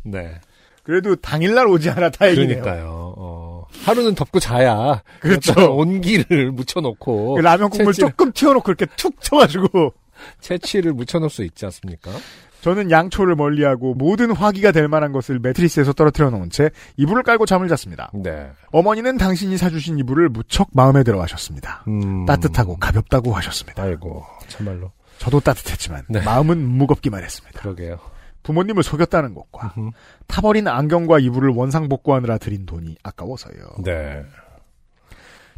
[0.04, 0.36] 네.
[0.84, 2.62] 그래도 당일날 오지 않아 다행이네요.
[2.62, 3.16] 그러니까요.
[3.18, 5.02] 어, 하루는 덮고 자야.
[5.20, 5.76] 그렇죠.
[5.76, 9.94] 온기를 묻혀놓고 그 라면 국물 채취를, 조금 튀어놓고 이렇게 툭 쳐가지고
[10.42, 12.12] 채취를 묻혀놓을 수 있지 않습니까?
[12.66, 17.68] 저는 양초를 멀리하고 모든 화기가 될 만한 것을 매트리스에서 떨어뜨려 놓은 채 이불을 깔고 잠을
[17.68, 18.10] 잤습니다.
[18.16, 18.50] 네.
[18.72, 21.84] 어머니는 당신이 사주신 이불을 무척 마음에 들어 하셨습니다.
[21.88, 22.26] 음.
[22.26, 23.84] 따뜻하고 가볍다고 하셨습니다.
[23.84, 26.22] 아이고 참말로 저도 따뜻했지만 네.
[26.24, 27.62] 마음은 무겁기만 했습니다.
[27.62, 28.00] 그러게요.
[28.42, 29.92] 부모님을 속였다는 것과 음흠.
[30.26, 33.76] 타버린 안경과 이불을 원상 복구하느라 들인 돈이 아까워서요.
[33.84, 34.24] 네.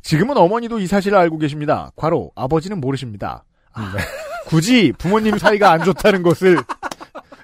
[0.02, 1.90] 지금은 어머니도 이 사실을 알고 계십니다.
[1.96, 3.46] 과로 아버지는 모르십니다.
[3.72, 4.02] 아, 네.
[4.48, 6.58] 굳이 부모님 사이가 안 좋다는 것을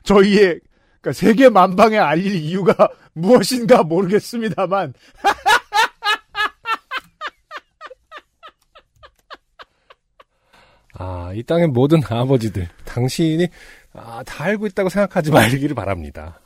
[0.03, 0.59] 저희의
[1.01, 4.93] 그러니까 세계 만방에 알릴 이유가 무엇인가 모르겠습니다만
[10.95, 13.47] 아, 이 땅의 모든 아버지들, 당신이
[13.93, 16.39] 아, 다 알고 있다고 생각하지 말기를 바랍니다.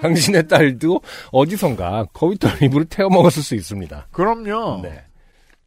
[0.00, 1.00] 당신의 딸도
[1.32, 4.08] 어디선가 거위털 이불을 태워 먹었을 수 있습니다.
[4.12, 4.82] 그럼요.
[4.82, 5.02] 네.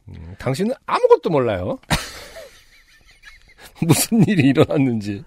[0.08, 1.80] 음, 당신은 아무것도 몰라요.
[3.82, 5.24] 무슨 일이 일어났는지.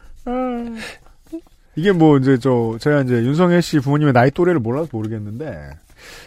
[1.77, 5.71] 이게 뭐 이제 저 제가 이제 윤성혜 씨 부모님의 나이 또래를 몰라서 모르겠는데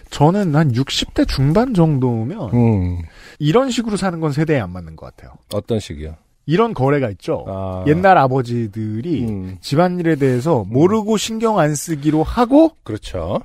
[0.09, 3.01] 저는 한 60대 중반 정도면 음,
[3.39, 5.33] 이런 식으로 사는 건 세대에 안 맞는 것 같아요.
[5.53, 6.15] 어떤 식이요?
[6.45, 7.43] 이런 거래가 있죠.
[7.47, 13.39] 아, 옛날 아버지들이 음, 집안일에 대해서 모르고 신경 안 쓰기로 하고 그렇죠.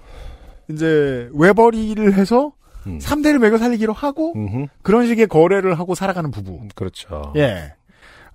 [0.71, 2.53] 이제 외벌이를 해서
[2.87, 2.99] 음.
[2.99, 6.61] 3대를 매겨 살리기로 하고 음흠, 그런 식의 거래를 하고 살아가는 부부.
[6.75, 7.33] 그렇죠.
[7.37, 7.75] 예.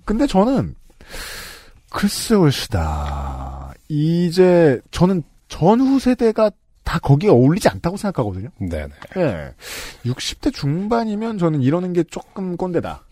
[0.06, 0.76] 근데 저는
[1.92, 3.74] 글쎄요, 시다.
[3.90, 6.52] 이제 저는 전후 세대가
[6.84, 8.50] 다 거기에 어울리지 않다고 생각하거든요.
[8.60, 8.90] 네네.
[9.18, 9.54] 예.
[10.06, 13.04] 60대 중반이면 저는 이러는 게 조금 꼰대다.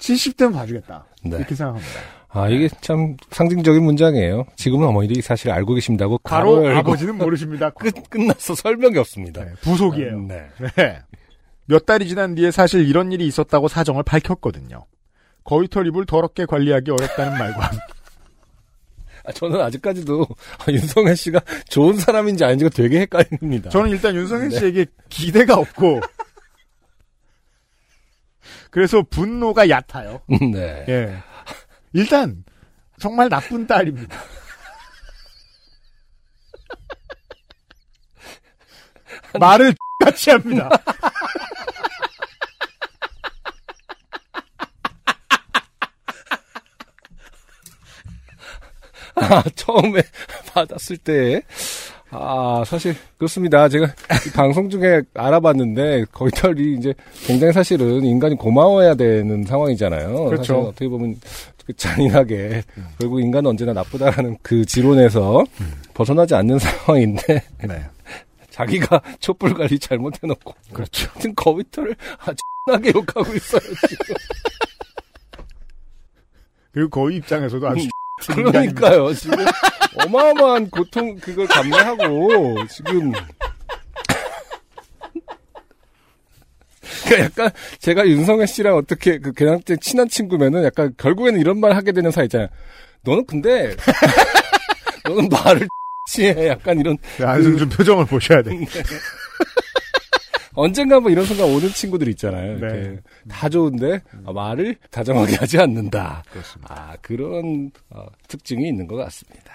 [0.00, 1.06] 70대는 봐주겠다.
[1.24, 1.36] 네.
[1.36, 2.00] 이렇게 생각합니다.
[2.28, 4.44] 아, 이게 참 상징적인 문장이에요.
[4.56, 7.70] 지금은 어머니도 이 사실을 알고 계신다고 바로 아버지는 모르십니다.
[7.78, 8.54] 끝, 끝났어.
[8.54, 9.44] 설명이 없습니다.
[9.44, 10.20] 네, 부속이에요.
[10.20, 10.46] 네.
[10.76, 10.98] 네.
[11.64, 14.84] 몇 달이 지난 뒤에 사실 이런 일이 있었다고 사정을 밝혔거든요.
[15.46, 17.70] 거위털 입을 더럽게 관리하기 어렵다는 말과
[19.24, 20.26] 아, 저는 아직까지도
[20.68, 23.70] 윤성혜 씨가 좋은 사람인지 아닌지가 되게 헷갈립니다.
[23.70, 26.00] 저는 일단 윤성현 씨에게 기대가 없고
[28.70, 30.20] 그래서 분노가 얕아요.
[30.28, 30.84] 네.
[30.88, 31.16] 예.
[31.92, 32.44] 일단
[33.00, 34.16] 정말 나쁜 딸입니다.
[39.38, 39.74] 말을
[40.04, 40.68] 같이 합니다.
[49.16, 50.02] 아, 처음에
[50.52, 51.42] 받았을 때,
[52.10, 53.68] 아, 사실, 그렇습니다.
[53.68, 53.86] 제가
[54.26, 56.94] 이 방송 중에 알아봤는데, 거위털이 이제
[57.26, 60.26] 굉장히 사실은 인간이 고마워해야 되는 상황이잖아요.
[60.26, 60.68] 그렇죠.
[60.68, 61.18] 어떻게 보면
[61.66, 62.62] 그 잔인하게,
[63.00, 65.44] 결국 인간은 언제나 나쁘다라는 그 지론에서
[65.94, 67.82] 벗어나지 않는 상황인데, 네.
[68.50, 70.54] 자기가 촛불 관리 잘못해놓고.
[70.72, 71.10] 그렇죠.
[71.12, 72.36] 하여튼 거위털을 아주
[72.70, 74.14] 나게 욕하고 있어요, 지금.
[76.72, 77.88] 그리고 거의 입장에서도 아주
[78.34, 79.44] 그러니까요, 지금.
[80.04, 83.12] 어마어마한 고통, 그걸 감내하고, 지금.
[87.04, 91.92] 그러니까 약간, 제가 윤성현 씨랑 어떻게, 그, 그냥 친한 친구면은 약간, 결국에는 이런 말 하게
[91.92, 92.48] 되는 사이 있잖아요.
[93.02, 93.74] 너는 근데,
[95.04, 95.66] 너는 말을
[96.10, 96.48] 취해.
[96.48, 98.50] 약간 이런, 안승준 표정을 보셔야 돼.
[100.56, 102.58] 언젠가 뭐 이런 순간 오는 친구들 있잖아요.
[102.58, 102.66] 네.
[102.66, 106.24] 이렇게 다 좋은데 아, 말을 다정하게 하지 않는다.
[106.30, 106.74] 그렇습니다.
[106.74, 109.52] 아 그런 어, 특징이 있는 것 같습니다.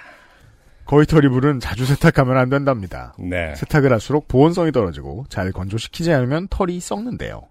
[0.86, 3.14] 거위털 이불은 자주 세탁하면 안 된답니다.
[3.18, 3.56] 네.
[3.56, 7.44] 세탁을 할수록 보온성이 떨어지고 잘 건조시키지 않으면 털이 썩는데요.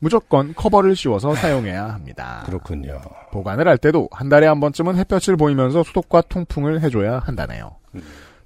[0.00, 2.42] 무조건 커버를 씌워서 사용해야 합니다.
[2.44, 3.00] 그렇군요.
[3.32, 7.76] 보관을 할 때도 한 달에 한 번쯤은 햇볕을 보이면서 소독과 통풍을 해줘야 한다네요.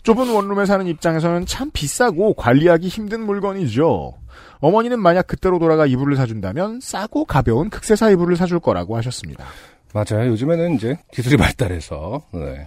[0.09, 4.15] 좁은 원룸에 사는 입장에서는 참 비싸고 관리하기 힘든 물건이죠.
[4.61, 9.45] 어머니는 만약 그때로 돌아가 이불을 사준다면 싸고 가벼운 극세사 이불을 사줄 거라고 하셨습니다.
[9.93, 10.31] 맞아요.
[10.31, 12.67] 요즘에는 이제 기술이 발달해서 네.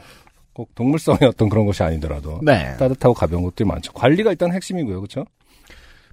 [0.53, 2.77] 꼭 동물성의 어떤 그런 것이 아니더라도 네.
[2.77, 3.91] 따뜻하고 가벼운 것들이 많죠.
[3.93, 5.25] 관리가 일단 핵심이고요, 그렇죠?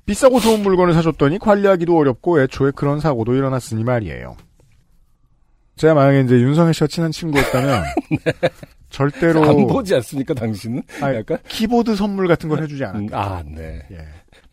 [0.07, 4.35] 비싸고 좋은 물건을 사줬더니 관리하기도 어렵고 애초에 그런 사고도 일어났으니 말이에요.
[5.77, 7.85] 제가 만약에 이제 윤성혜 씨와 친한 친구였다면
[8.91, 10.83] 절대로 안 보지 않습니까, 당신은?
[11.03, 13.83] 아니, 약간 키보드 선물 같은 걸 해주지 않았 음, 아, 네.
[13.91, 13.99] 예.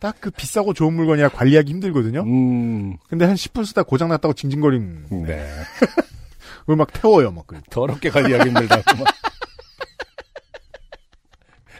[0.01, 2.21] 딱 그 비싸고 좋은 물건이라 관리하기 힘들거든요.
[2.23, 5.47] 음, 근데 한 10분 쓰다 고장 났다고 징징거리는 네.
[6.61, 7.47] 그걸 막 태워요, 막.
[7.47, 7.59] 그.
[7.69, 9.07] 더럽게 관리하기 힘들다고 막.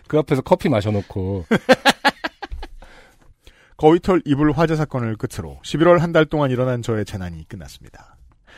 [0.07, 1.45] 그 앞에서 커피 마셔놓고
[3.77, 8.15] 거위털 이불 화재 사건을 끝으로 11월 한 달 동안 일어난 저의 재난이 끝났습니다.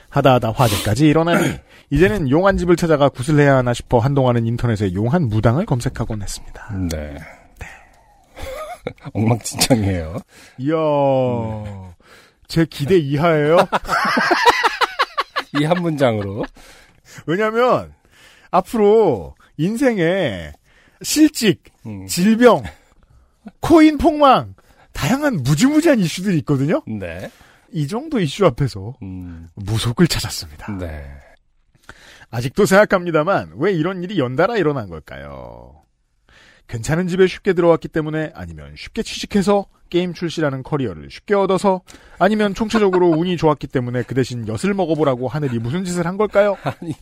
[0.10, 1.58] 하다하다 화재까지 일어나니
[1.92, 6.70] 이제는 용한 집을 찾아가 구슬해야 하나 싶어 한동안은 인터넷에 용한 무당을 검색하곤 했습니다.
[6.92, 7.18] 네.
[9.14, 10.18] 엉망진창이에요.
[10.60, 10.76] 이야,
[12.48, 13.58] 제 기대 이하예요.
[15.60, 16.46] 이 한 문장으로.
[17.26, 17.94] 왜냐면
[18.52, 20.52] 앞으로 인생에
[21.02, 22.64] 실직, 음, 질병,
[23.60, 24.56] 코인 폭망,
[24.94, 26.82] 다양한 무지무지한 이슈들이 있거든요.
[26.88, 27.30] 네.
[27.72, 30.78] 이 정도 이슈 앞에서 음, 무속을 찾았습니다.
[30.78, 31.06] 네.
[32.30, 35.82] 아직도 생각합니다만 왜 이런 일이 연달아 일어난 걸까요?
[36.68, 41.82] 괜찮은 집에 쉽게 들어왔기 때문에 아니면 쉽게 취직해서 게임 출시라는 커리어를 쉽게 얻어서
[42.20, 46.58] 아니면 총체적으로 운이 좋았기 때문에 그 대신 엿을 먹어보라고 하늘이 무슨 짓을 한 걸까요?
[46.64, 46.94] 아니,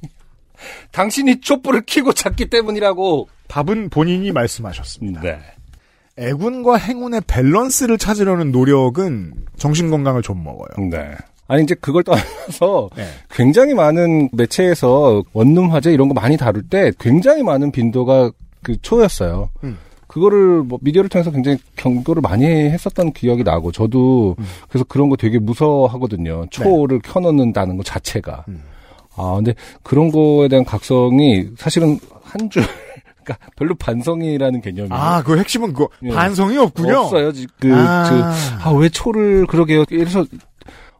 [0.91, 3.27] 당신이 촛불을 켜고 잤기 때문이라고.
[3.47, 5.21] 답은 본인이 말씀하셨습니다.
[5.21, 5.39] 네.
[6.17, 10.89] 액운과 행운의 밸런스를 찾으려는 노력은 정신 건강을 좀 먹어요.
[10.89, 11.11] 네.
[11.47, 13.05] 아니, 이제 그걸 떠나서 네.
[13.29, 18.31] 굉장히 많은 매체에서 원룸 화재 이런 거 많이 다룰 때 굉장히 많은 빈도가
[18.63, 19.49] 그 초였어요.
[19.63, 19.77] 음.
[20.07, 24.45] 그거를 뭐 미디어를 통해서 굉장히 경고를 많이 했었던 기억이 나고 저도 음.
[24.69, 26.45] 그래서 그런 거 되게 무서워하거든요.
[26.49, 28.45] 초를 켜놓는다는 것 자체가.
[28.47, 28.63] 음.
[29.17, 29.53] 아 근데
[29.83, 32.63] 그런 거에 대한 각성이 사실은 한 줄.
[33.25, 36.09] 그러니까 별로 반성이라는 개념이 아, 그 핵심은 그거 예.
[36.09, 36.97] 반성이 없군요.
[36.99, 37.31] 없어요.
[37.33, 38.09] 지- 그, 아.
[38.09, 39.85] 그, 아, 왜 초를, 그러게요.
[39.85, 40.25] 그래서,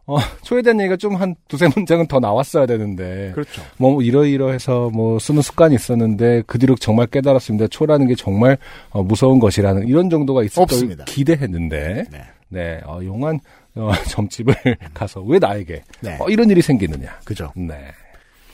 [0.08, 3.32] 어, 초에 대한 얘기가 좀 한 두세 문장은 더 나왔어야 되는데.
[3.34, 3.62] 그렇죠.
[3.76, 7.68] 뭐, 이러이러해서 뭐, 쓰는 습관이 있었는데, 그 뒤로 정말 깨달았습니다.
[7.68, 8.58] 초라는 게 정말,
[8.90, 11.04] 어, 무서운 것이라는, 이런 정도가 있을 걸.
[11.06, 12.20] 기대했는데, 네.
[12.48, 13.40] 네, 어, 용한,
[13.74, 14.54] 어, 점집을
[14.94, 16.16] 가서, 왜 나에게, 네.
[16.20, 17.18] 어, 이런 일이 생기느냐.
[17.24, 17.52] 그죠.
[17.56, 17.74] 네.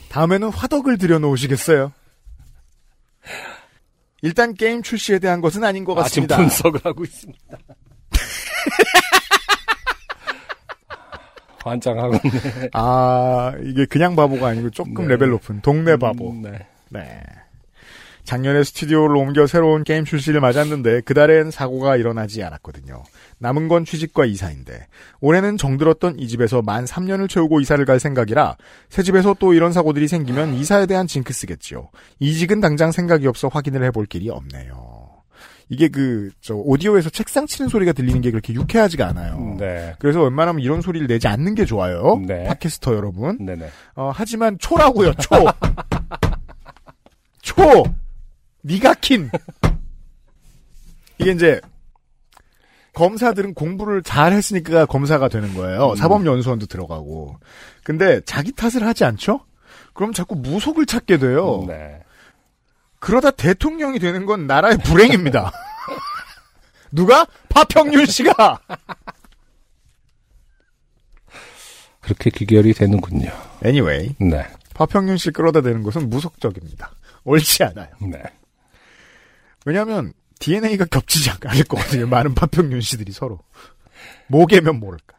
[0.09, 1.91] 다음에는 화덕을 들여놓으시겠어요?
[4.23, 6.37] 일단 게임 출시에 대한 것은 아닌 것 아직 같습니다.
[6.37, 7.57] 분석을 하고 있습니다.
[11.63, 12.69] 환장하고 있네.
[12.73, 15.13] 아, 이게 그냥 바보가 아니고 조금 네.
[15.13, 16.31] 레벨 높은 동네 바보.
[16.31, 16.65] 음, 네.
[16.89, 17.21] 네.
[18.23, 23.03] 작년에 스튜디오를 옮겨 새로운 게임 출시를 맞았는데 그달엔 사고가 일어나지 않았거든요.
[23.43, 24.87] 남은 건 취직과 이사인데
[25.19, 28.55] 올해는 정들었던 이 집에서 만 3년을 채우고 이사를 갈 생각이라
[28.89, 31.89] 새 집에서 또 이런 사고들이 생기면 이사에 대한 징크스겠지요.
[32.19, 35.09] 이직은 당장 생각이 없어 확인을 해볼 길이 없네요.
[35.69, 39.55] 이게 그 저 오디오에서 책상 치는 소리가 들리는 게 그렇게 유쾌하지가 않아요.
[39.59, 39.93] 네.
[39.99, 42.21] 그래서 웬만하면 이런 소리를 내지 않는 게 좋아요.
[42.25, 42.43] 네.
[42.45, 43.43] 팟캐스터 여러분.
[43.45, 43.69] 네네.
[43.95, 45.29] 어, 하지만 초라고요, 초.
[47.41, 47.83] 초.
[48.65, 49.29] 니가 킨.
[51.17, 51.59] 이게 이제
[52.93, 55.91] 검사들은 공부를 잘 했으니까 검사가 되는 거예요.
[55.91, 55.95] 음.
[55.95, 57.37] 사법연수원도 들어가고.
[57.83, 59.41] 근데 자기 탓을 하지 않죠?
[59.93, 61.65] 그럼 자꾸 무속을 찾게 돼요.
[61.67, 62.01] 네.
[62.99, 65.51] 그러다 대통령이 되는 건 나라의 불행입니다.
[66.91, 67.25] 누가?
[67.49, 68.59] 파평윤 씨가!
[72.01, 73.29] 그렇게 기결이 되는군요.
[73.65, 74.45] Anyway, 네.
[74.73, 76.91] 파평윤 씨 끌어다 대는 것은 무속적입니다.
[77.23, 77.89] 옳지 않아요.
[78.01, 78.21] 네.
[79.65, 80.13] 왜냐하면
[80.43, 82.05] DNA가 겹치지 않을 거거든요.
[82.07, 83.39] 많은 파평 윤 씨들이 서로.
[84.27, 85.13] 뭐개면 모를까.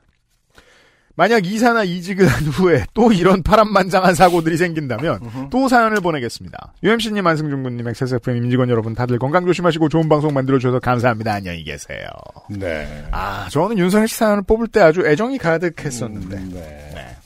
[1.16, 6.74] 만약 이사나 이직을 한 후에 또 이런 파란만장한 사고들이 생긴다면 또 사연을 보내겠습니다.
[6.82, 11.32] UMC님, 안승준 군님, XSFM 임직원 여러분 다들 건강 조심하시고 좋은 방송 만들어주셔서 감사합니다.
[11.34, 12.08] 안녕히 계세요.
[12.50, 13.06] 네.
[13.12, 16.36] 아, 저는 윤석열 씨 사연을 뽑을 때 아주 애정이 가득했었는데.
[16.52, 17.16] 네.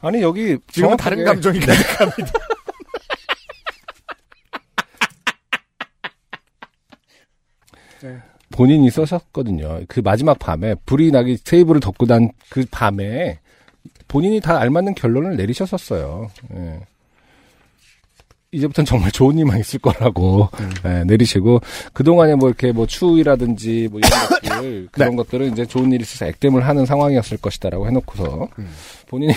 [0.00, 2.32] 아니 여기 지금은 다른 감정이 가득합니다.
[8.50, 9.80] 본인이 써셨거든요.
[9.88, 13.40] 그 마지막 밤에 불이 나기 테이블을 덮고 난 그 밤에
[14.06, 16.30] 본인이 다 알맞는 결론을 내리셨었어요.
[16.54, 16.80] 예.
[18.52, 20.48] 이제부터는 정말 좋은 일만 있을 거라고
[20.84, 21.58] 예, 내리시고
[21.92, 26.26] 그 동안에 뭐 이렇게 뭐 추위라든지 뭐 이런 것들 그런 것들은 이제 좋은 일이 있어서
[26.26, 28.46] 액땜을 하는 상황이었을 것이다라고 해놓고서
[29.08, 29.32] 본인이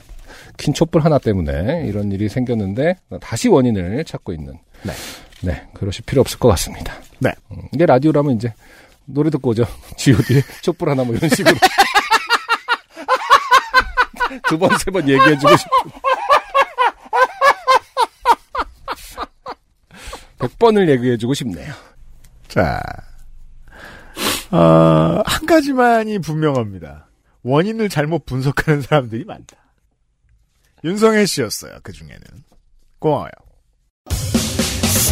[0.56, 4.54] 긴 촛불 하나 때문에 이런 일이 생겼는데 다시 원인을 찾고 있는
[4.84, 4.92] 네.
[5.44, 6.94] 네 그러실 필요 없을 것 같습니다.
[7.18, 7.30] 네.
[7.50, 8.52] 음, 이게 라디오라면 이제
[9.04, 9.66] 노래 듣고 오죠.
[9.98, 11.54] G.O.D의 촛불 하나 뭐 이런 식으로
[14.48, 15.70] 두 번 세 번 얘기해주고 싶은
[20.38, 21.72] 100번을 얘기해주고 싶네요.
[22.48, 22.80] 자,
[24.50, 27.08] 어, 한 가지만이 분명합니다.
[27.42, 29.56] 원인을 잘못 분석하는 사람들이 많다.
[30.84, 32.20] 윤성혜 씨였어요, 그 중에는.
[32.98, 33.30] 고마워요.